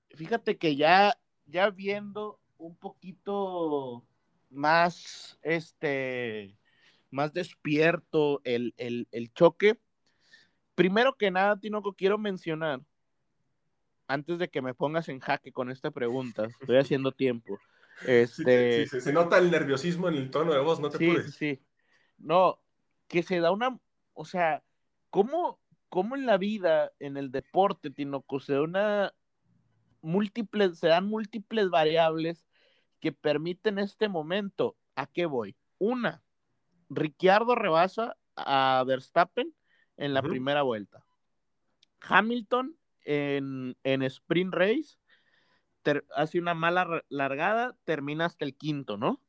[0.10, 4.04] fíjate que ya, ya viendo un poquito
[4.50, 6.58] más, este,
[7.10, 9.80] más despierto el, el, el choque,
[10.76, 12.82] primero que nada, Tinoco, quiero mencionar,
[14.08, 17.58] antes de que me pongas en jaque con esta pregunta, estoy haciendo tiempo.
[18.06, 21.08] Este, sí, sí, se nota el nerviosismo en el tono de voz, no te sí,
[21.08, 21.34] puedes.
[21.34, 21.62] sí.
[22.18, 22.60] No,
[23.08, 23.80] que se da una,
[24.14, 24.66] o sea,
[25.18, 25.60] ¿cómo,
[25.90, 29.16] cómo en la vida, en el deporte, Tinoco, se una
[30.00, 32.46] múltiples, se dan múltiples variables
[33.00, 34.78] que permiten este momento?
[34.96, 35.56] ¿A qué voy?
[35.80, 36.22] Una,
[36.90, 39.56] Ricciardo rebasa a Verstappen
[39.98, 41.04] en la primera vuelta.
[42.02, 45.00] Hamilton en, en sprint race
[45.82, 49.20] ter- hace una mala largada, termina hasta el quinto, ¿no?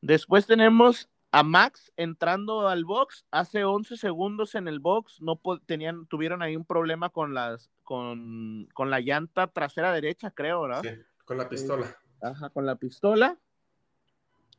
[0.00, 6.06] Después tenemos a Max entrando al box, hace 11 segundos en el box, no tenían,
[6.06, 10.82] tuvieron ahí un problema con las, con, con la llanta trasera derecha, creo, ¿verdad?
[10.84, 10.90] Sí,
[11.24, 11.98] con la pistola.
[12.22, 13.36] Ajá, con la pistola.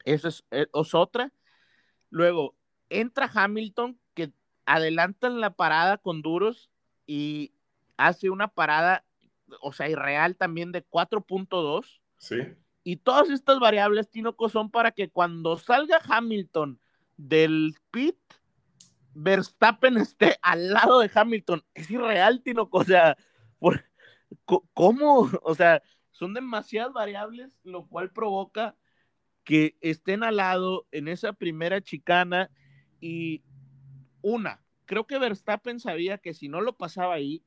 [0.03, 1.31] Eso es, eh, es otra.
[2.09, 2.55] Luego,
[2.89, 4.33] entra Hamilton, que
[4.65, 6.69] adelanta en la parada con duros
[7.07, 7.53] y
[7.95, 9.05] hace una parada,
[9.61, 12.01] o sea, irreal también de 4.2.
[12.17, 12.35] Sí.
[12.87, 16.79] Y todas estas variables, Tinoco, son para que cuando salga Hamilton
[17.17, 18.15] del pit,
[19.15, 21.63] Verstappen esté al lado de Hamilton.
[21.73, 22.77] Es irreal, Tinoco.
[22.77, 23.17] O sea,
[23.57, 23.83] por-
[24.45, 25.31] ¿cómo?
[25.41, 25.81] O sea,
[26.11, 28.77] son demasiadas variables, lo cual provoca
[29.43, 32.51] que estén al lado en esa primera chicana.
[33.01, 33.41] Y
[34.21, 37.43] una, creo que Verstappen sabía que si no lo pasaba ahí,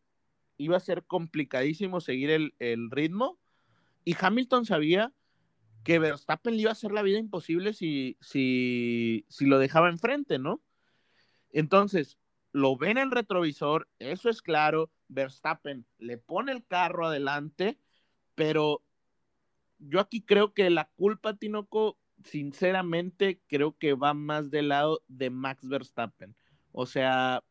[0.57, 3.39] iba a ser complicadísimo seguir el, el ritmo.
[4.05, 5.13] Y Hamilton sabía
[5.89, 10.39] que Verstappen le iba a hacer la vida imposible si, si, si lo dejaba enfrente,
[10.39, 10.63] ¿no?
[11.49, 12.19] Entonces,
[12.53, 17.81] lo ven en el retrovisor, eso es claro, Verstappen le pone el carro adelante,
[18.35, 18.85] pero
[19.79, 25.31] yo aquí creo que la culpa, Tinoco, sinceramente, creo que va más del lado de
[25.31, 26.37] Max Verstappen.
[26.71, 27.43] O sea,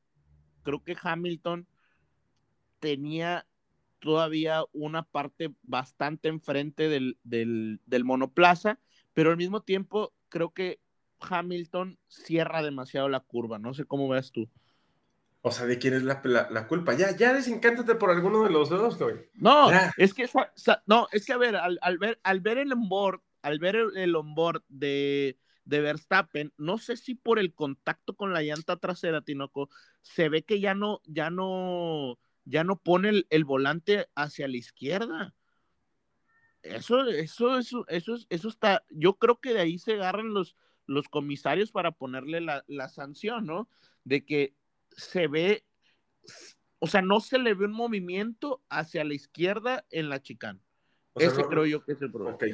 [0.61, 1.67] creo que Hamilton
[2.77, 3.47] tenía
[3.99, 8.79] todavía una parte bastante enfrente del, del, del monoplaza,
[9.13, 10.79] pero al mismo tiempo creo que
[11.19, 13.59] Hamilton cierra demasiado la curva.
[13.59, 14.49] No sé cómo ves tú.
[15.41, 16.93] O sea, ¿de quién es la, la- la culpa?
[16.93, 19.15] Ya, ya desencántate por alguno de los dos, güey.
[19.35, 19.93] No, Ya.
[19.97, 20.27] es que
[20.87, 23.95] no, es que a ver, al, al ver, al ver el onboard, al ver el,
[23.97, 29.21] el onboard de, de Verstappen, no sé si por el contacto con la llanta trasera,
[29.21, 29.69] Tinoco,
[30.01, 32.19] se ve que ya no, ya no,
[32.49, 35.33] ya no pone el, el volante hacia la izquierda.
[36.63, 40.57] Eso, eso, eso, eso, es- eso está, yo creo que de ahí se agarran los,
[40.85, 43.69] los comisarios para ponerle la, la sanción, ¿no?
[44.03, 44.53] De que
[44.91, 45.63] se ve,
[46.79, 50.59] o sea, no se le ve un movimiento hacia la izquierda en la chicana.
[51.13, 52.35] O sea, Ese no- creo yo que es el problema.
[52.35, 52.45] Ok.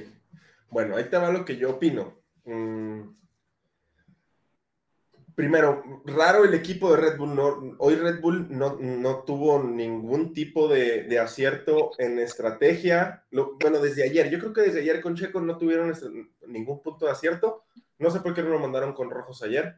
[0.69, 2.15] Bueno, ahí te va lo que yo opino.
[2.45, 3.01] Mm.
[5.35, 7.35] Primero, raro el equipo de Red Bull.
[7.35, 13.25] No, hoy Red Bull no, no tuvo ningún tipo de, de acierto en estrategia.
[13.31, 14.29] Lo- bueno, desde ayer.
[14.29, 16.09] Yo creo que desde ayer con Checo no tuvieron este-
[16.47, 17.63] ningún punto de acierto.
[17.97, 19.75] No sé por qué no lo mandaron con rojos ayer.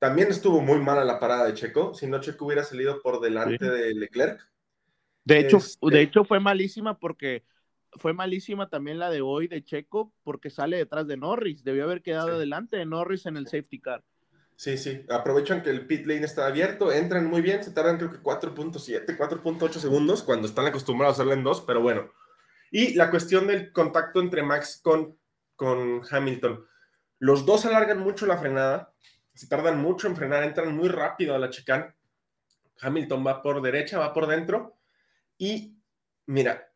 [0.00, 1.94] También estuvo muy mala la parada de Checo.
[1.94, 3.70] Si no, Checo hubiera salido por delante Sí.
[3.70, 4.40] de Leclerc.
[5.24, 7.44] De hecho, Este- de hecho fue malísima porque
[7.98, 11.62] fue malísima también la de hoy de Checo porque sale detrás de Norris.
[11.62, 12.38] Debió haber quedado Sí.
[12.40, 14.02] delante de Norris en el safety car.
[14.58, 18.10] Sí, sí, aprovechan que el pit lane está abierto, entran muy bien, se tardan creo
[18.10, 22.10] que 4.7, 4.8 segundos cuando están acostumbrados a hacerla en dos, pero bueno.
[22.72, 25.16] Y la cuestión del contacto entre Max con,
[25.54, 26.66] con Hamilton.
[27.20, 28.92] Los dos alargan mucho la frenada,
[29.32, 31.94] se tardan mucho en frenar, entran muy rápido a la chicane.
[32.80, 34.76] Hamilton va por derecha, va por dentro.
[35.36, 35.78] Y
[36.26, 36.68] mira,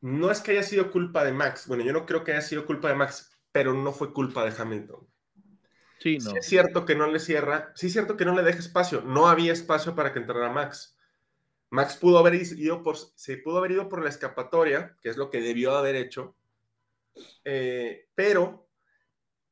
[0.00, 1.68] no es que haya sido culpa de Max.
[1.68, 4.60] Bueno, yo no creo que haya sido culpa de Max, pero no fue culpa de
[4.60, 5.06] Hamilton.
[6.00, 6.30] Sí, no.
[6.30, 9.02] Sí es cierto que no le cierra, sí es cierto que no le deja espacio.
[9.02, 10.96] No había espacio para que entrara Max.
[11.70, 15.30] Max pudo haber ido por, se pudo haber ido por la escapatoria, que es lo
[15.30, 16.36] que debió haber hecho,
[17.44, 18.68] eh, pero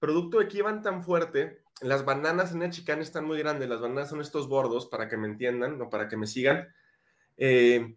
[0.01, 3.80] producto de que iban tan fuerte, las bananas en el chicane están muy grandes, las
[3.80, 6.74] bananas son estos bordos, para que me entiendan, o para que me sigan,
[7.36, 7.96] eh,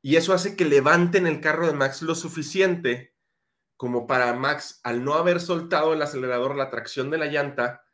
[0.00, 3.14] y eso hace que levanten el carro de Max lo suficiente
[3.76, 7.84] como para Max, al no haber soltado el acelerador, la tracción de la llanta,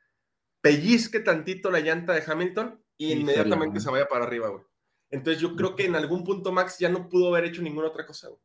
[0.65, 4.65] pellizque tantito la llanta de Hamilton y inmediatamente se vaya para arriba, güey.
[5.11, 8.07] Entonces yo creo que en algún punto Max ya no pudo haber hecho ninguna otra
[8.07, 8.41] cosa, güey.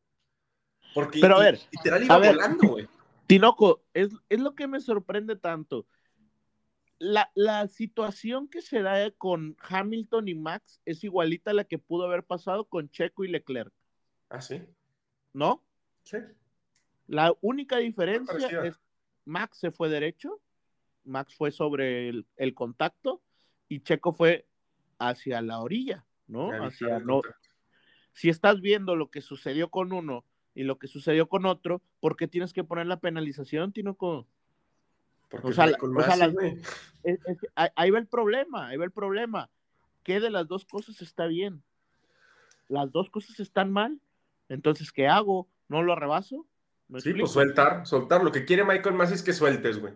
[0.94, 2.36] Porque Pero a ver, literal iba a ver.
[2.36, 2.90] volando, güey.
[3.28, 5.88] Tinoco, es, es lo que me sorprende tanto.
[6.98, 11.80] La, la situación que se da con Hamilton y Max es igualita a la que
[11.80, 13.72] pudo haber pasado con Checo y Leclerc,
[14.28, 14.62] Ah, sí.
[15.32, 15.64] ¿no?
[16.04, 16.18] Sí.
[17.08, 18.76] La única diferencia es
[19.24, 20.42] Max se fue derecho,
[21.10, 23.22] Max fue sobre el, el contacto
[23.68, 24.48] y Checo fue
[25.00, 26.50] hacia la orilla, ¿no?
[26.64, 27.22] Hacia no.
[28.14, 30.24] Si estás viendo lo que sucedió con uno
[30.56, 34.28] y lo que sucedió con otro, ¿por qué tienes que poner la penalización, Tinoco?
[35.30, 36.34] Porque O sea, o sea, las-.
[37.04, 39.50] Es- es ahí, va el problema, ahí va el problema.
[40.04, 41.64] ¿Qué de las dos cosas está bien?
[42.68, 44.00] Las dos cosas están mal.
[44.50, 45.48] Entonces, ¿qué hago?
[45.70, 46.46] ¿No lo rebaso?
[46.88, 47.26] ¿Me Sí, explico?
[47.26, 48.24] pues sueltar, soltar.
[48.24, 49.94] Lo que quiere Michael Masi es que sueltes, güey.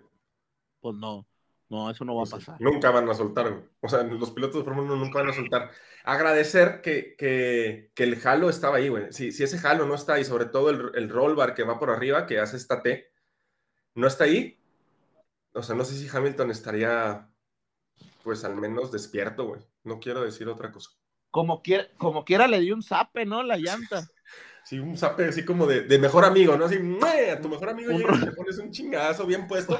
[0.83, 1.25] Pues no,
[1.69, 2.59] no, eso no va O a pasar.
[2.59, 3.63] Nunca van a soltar, güey.
[3.79, 5.71] O sea, los pilotos de Fórmula 1 nunca van a soltar.
[6.03, 9.13] Agradecer que, que, que el halo estaba ahí, güey.
[9.13, 11.79] Si, si ese halo no está ahí, sobre todo el, el roll bar que va
[11.79, 13.13] por arriba, que hace esta T,
[13.95, 14.59] no está ahí.
[15.53, 17.29] O sea, no sé si Hamilton estaría,
[18.25, 19.61] pues al menos despierto, güey.
[19.85, 20.89] No quiero decir otra cosa.
[21.31, 23.41] Como quiera, como quiera le dio un zape, ¿no?
[23.41, 24.05] La llanta.
[24.65, 26.63] Sí, un zape así como de, de mejor amigo, ¿no?
[26.63, 27.31] Así, ¡mue!
[27.31, 29.77] a tu mejor amigo y le pones un chingazo bien puesto.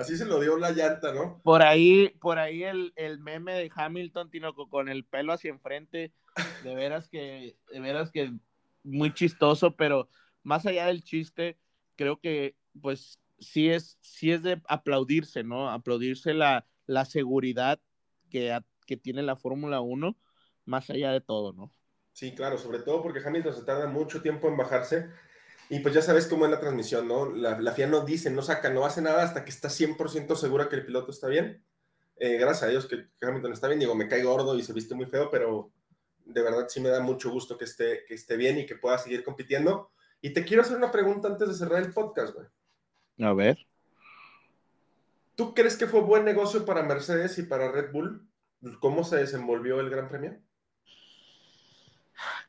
[0.00, 1.40] Así se lo dio la llanta, ¿no?
[1.42, 6.12] Por ahí, por ahí el, el meme de Hamilton, Tinoco, con el pelo hacia enfrente,
[6.64, 8.32] de veras que, de veras que
[8.82, 10.08] muy chistoso, pero
[10.42, 11.58] más allá del chiste,
[11.96, 15.70] creo que pues sí es, sí es de aplaudirse, ¿no?
[15.70, 17.80] Aplaudirse la, la seguridad
[18.30, 20.16] que, que tiene la Fórmula 1,
[20.64, 21.70] más allá de todo, ¿no?
[22.12, 25.10] Sí, claro, sobre todo porque Hamilton se tarda mucho tiempo en bajarse.
[25.72, 27.30] Y pues ya sabes cómo es la transmisión, ¿no?
[27.30, 30.68] La, la FIA no dice, no saca, no hace nada hasta que está 100% segura
[30.68, 31.64] que el piloto está bien.
[32.16, 33.78] Eh, gracias a Dios que Hamilton está bien.
[33.78, 35.70] Digo, me cae gordo y se viste muy feo, pero
[36.24, 38.98] de verdad sí me da mucho gusto que esté, que esté bien y que pueda
[38.98, 39.92] seguir compitiendo.
[40.20, 42.48] Y te quiero hacer una pregunta antes de cerrar el podcast, güey.
[43.20, 43.56] A ver.
[45.36, 48.28] ¿Tú crees que fue buen negocio para Mercedes y para Red Bull?
[48.80, 50.36] ¿Cómo se desenvolvió el Gran Premio?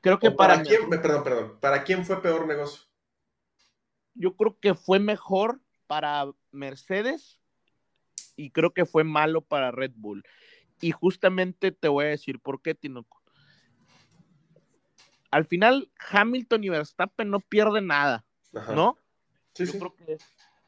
[0.01, 2.90] Creo que ¿O para, para, quién, perdón, perdón, ¿para quién fue peor negocio?
[4.13, 7.39] Yo creo que fue mejor para Mercedes
[8.35, 10.23] y creo que fue malo para Red Bull.
[10.79, 13.21] Y justamente te voy a decir por qué, Tinoco.
[15.29, 18.73] Al final, Hamilton y Verstappen no pierden nada, Ajá.
[18.73, 18.97] ¿no?
[19.53, 19.79] Sí, yo sí.
[19.79, 20.17] creo que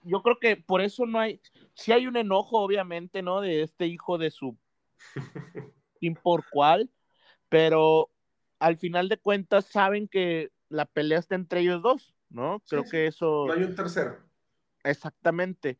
[0.04, 1.42] yo creo que por eso no hay
[1.76, 4.58] sí hay un enojo obviamente no de este hijo de su
[6.00, 6.90] sin por cual
[7.50, 8.10] pero
[8.60, 12.92] al final de cuentas saben que la pelea está entre ellos dos no creo sí.
[12.92, 14.18] que eso No hay un tercero.
[14.84, 15.80] exactamente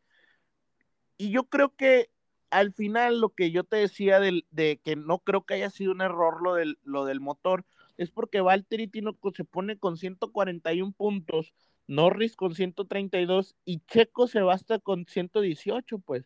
[1.16, 2.10] y yo creo que
[2.50, 5.92] al final lo que yo te decía del, de que no creo que haya sido
[5.92, 7.64] un error lo del, lo del motor
[7.96, 11.54] es porque Valtteri Tinoco se pone con 141 puntos
[11.86, 16.24] Norris con 132 y Checo se basta con 118, pues.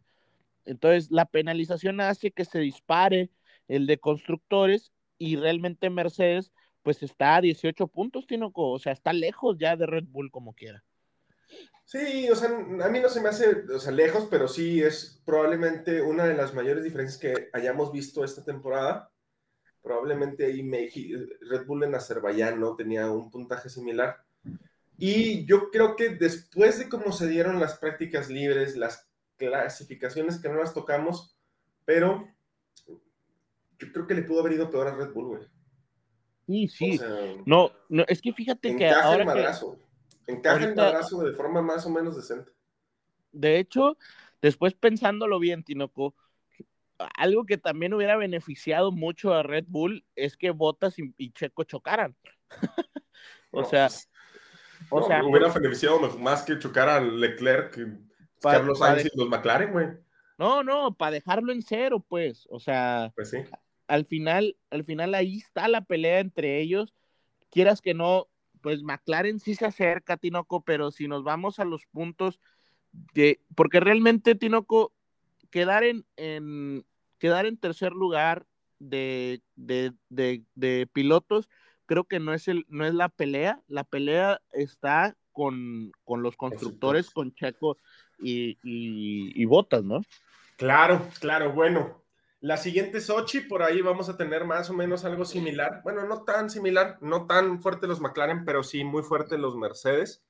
[0.64, 3.30] Entonces, la penalización hace que se dispare
[3.68, 6.52] el de constructores y realmente Mercedes,
[6.88, 8.70] pues está a 18 puntos, Tinoco.
[8.70, 10.82] O sea, está lejos ya de Red Bull como quiera.
[11.84, 15.20] Sí, o sea, a mí no se me hace, o sea, lejos, pero sí es
[15.26, 19.12] probablemente una de las mayores diferencias que hayamos visto esta temporada.
[19.82, 24.24] Probablemente ahí Red Bull en Azerbaiyán no tenía un puntaje similar.
[24.96, 30.48] Y yo creo que después de cómo se dieron las prácticas libres, las clasificaciones que
[30.48, 31.36] no las tocamos,
[31.84, 32.26] pero
[33.78, 35.57] yo creo que le pudo haber ido peor a Red Bull, güey.
[36.48, 36.94] Sí, sí.
[36.94, 39.78] O sea, no, no, es que fíjate que encaja ahora el que, madrazo.
[40.26, 42.50] Encaja el ahorita- madrazo de forma más o menos decente.
[43.32, 43.96] de hecho,
[44.40, 46.14] después pensándolo bien, Tinoco,
[47.16, 51.64] algo que también hubiera beneficiado mucho a Red Bull es que Bottas y, y Checo
[51.64, 52.16] chocaran.
[53.50, 54.08] o No, sea, pues,
[54.90, 57.86] o no, sea, hubiera beneficiado más que chocar a Leclerc, que
[58.40, 59.88] Carlos Sainz y los McLaren, güey.
[60.38, 62.46] no, no, para dejarlo en cero, pues.
[62.50, 63.38] O sea, Pues sí.
[63.88, 66.94] Al final, al final ahí está la pelea entre ellos,
[67.50, 68.28] quieras que no,
[68.60, 72.38] pues McLaren sí se acerca, Tinoco, pero si nos vamos a los puntos
[73.14, 74.92] de, porque realmente Tinoco,
[75.50, 76.84] quedar en, en
[77.18, 78.46] quedar en tercer lugar
[78.78, 81.48] de, de, de, de, pilotos,
[81.86, 86.36] creo que no es, el, no es la pelea, la pelea está con, con los
[86.36, 87.78] constructores, con Checo
[88.18, 90.02] y, y, y Botas, ¿no?
[90.56, 92.02] Claro, claro, bueno,
[92.40, 95.80] la siguiente Sochi, por ahí vamos a tener más o menos algo similar.
[95.82, 100.24] Bueno, no tan similar, no tan fuerte los McLaren, pero sí muy fuerte los Mercedes.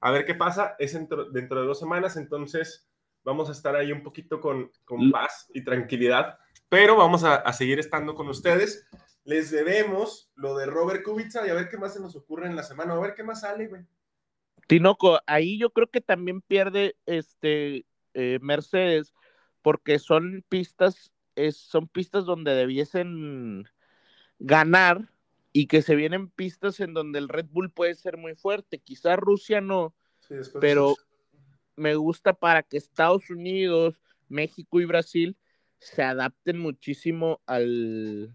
[0.00, 2.88] A ver qué pasa, es dentro, dentro de dos semanas, entonces
[3.24, 6.38] vamos a estar ahí un poquito con, con paz y tranquilidad,
[6.68, 8.86] pero vamos a, a, seguir estando con ustedes.
[9.24, 12.56] Les debemos lo de Robert Kubica y a ver qué más se nos ocurre en
[12.56, 13.82] la semana, a ver qué más sale, güey.
[14.66, 19.14] Tinoco, ahí yo creo que también pierde este eh, Mercedes,
[19.62, 21.10] porque son pistas
[21.46, 23.68] es, son pistas donde debiesen
[24.38, 25.10] ganar
[25.52, 28.78] y que se vienen pistas en donde el Red Bull puede ser muy fuerte.
[28.78, 30.96] Quizá Rusia no, sí, pero
[31.76, 35.36] me gusta para que Estados Unidos, México y Brasil
[35.78, 38.34] se adapten muchísimo al,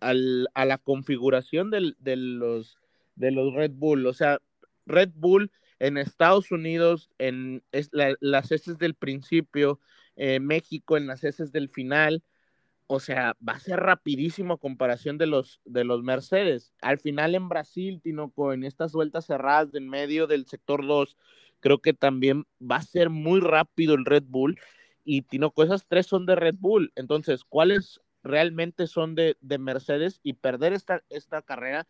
[0.00, 2.78] al a la configuración del, de, los,
[3.16, 4.06] de los Red Bull.
[4.06, 4.40] O sea,
[4.86, 5.50] Red Bull
[5.80, 9.80] en Estados Unidos, en es, la, las heces del principio,
[10.18, 12.22] eh, México en las heces del final.
[12.88, 16.72] O sea, va a ser rapidísimo a comparación de los, de los Mercedes.
[16.82, 21.16] Al final en Brasil, Tinoco, en estas vueltas cerradas de en medio del sector 2,
[21.60, 24.58] creo que también va a ser muy rápido el Red Bull.
[25.04, 26.92] Y Tinoco, esas tres son de Red Bull.
[26.96, 30.20] Entonces, ¿cuáles realmente son de, de Mercedes?
[30.22, 31.86] Y perder esta, esta carrera,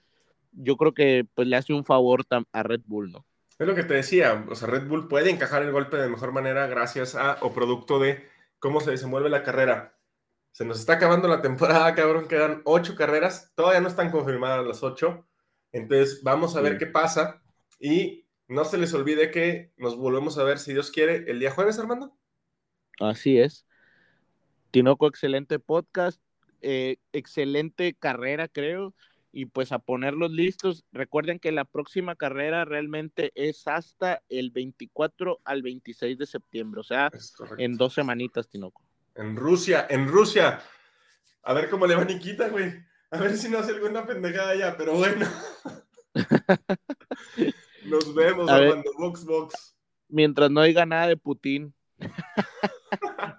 [0.52, 3.24] yo creo que pues le hace un favor a Red Bull, ¿no?
[3.58, 6.30] Es lo que te decía, o sea, Red Bull puede encajar el golpe de mejor
[6.30, 8.24] manera gracias a o producto de
[8.60, 9.98] cómo se desenvuelve la carrera.
[10.52, 14.82] Se nos está acabando la temporada, cabrón, quedan ocho carreras, todavía no están confirmadas las
[14.84, 15.26] ocho,
[15.72, 17.42] entonces vamos a ver qué pasa
[17.80, 21.50] y no se les olvide que nos volvemos a ver, si Dios quiere, el día
[21.50, 22.16] jueves, Armando.
[23.00, 23.66] Así es.
[24.70, 26.20] Tinoco, excelente podcast,
[26.60, 28.94] eh, excelente carrera, creo
[29.38, 30.84] y pues a ponerlos listos.
[30.90, 36.82] Recuerden que la próxima carrera realmente es hasta el 24 al 26 de septiembre, o
[36.82, 37.08] sea,
[37.56, 38.82] en dos semanitas, Tinoco.
[39.14, 40.60] En Rusia, en Rusia.
[41.44, 42.82] A ver cómo le va Nikita, güey.
[43.12, 45.24] A ver si no hace alguna pendejada ya, pero bueno.
[47.84, 48.90] Nos vemos, Armando.
[48.98, 49.76] Box, box.
[50.08, 51.72] Mientras no diga nada de Putin.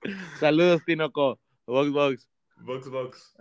[0.40, 1.38] Saludos, Tinoco.
[1.66, 2.28] Box, box.
[2.56, 3.36] Box, box.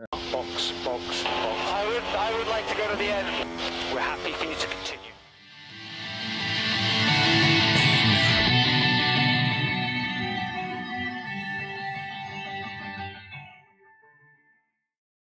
[2.98, 3.47] The end.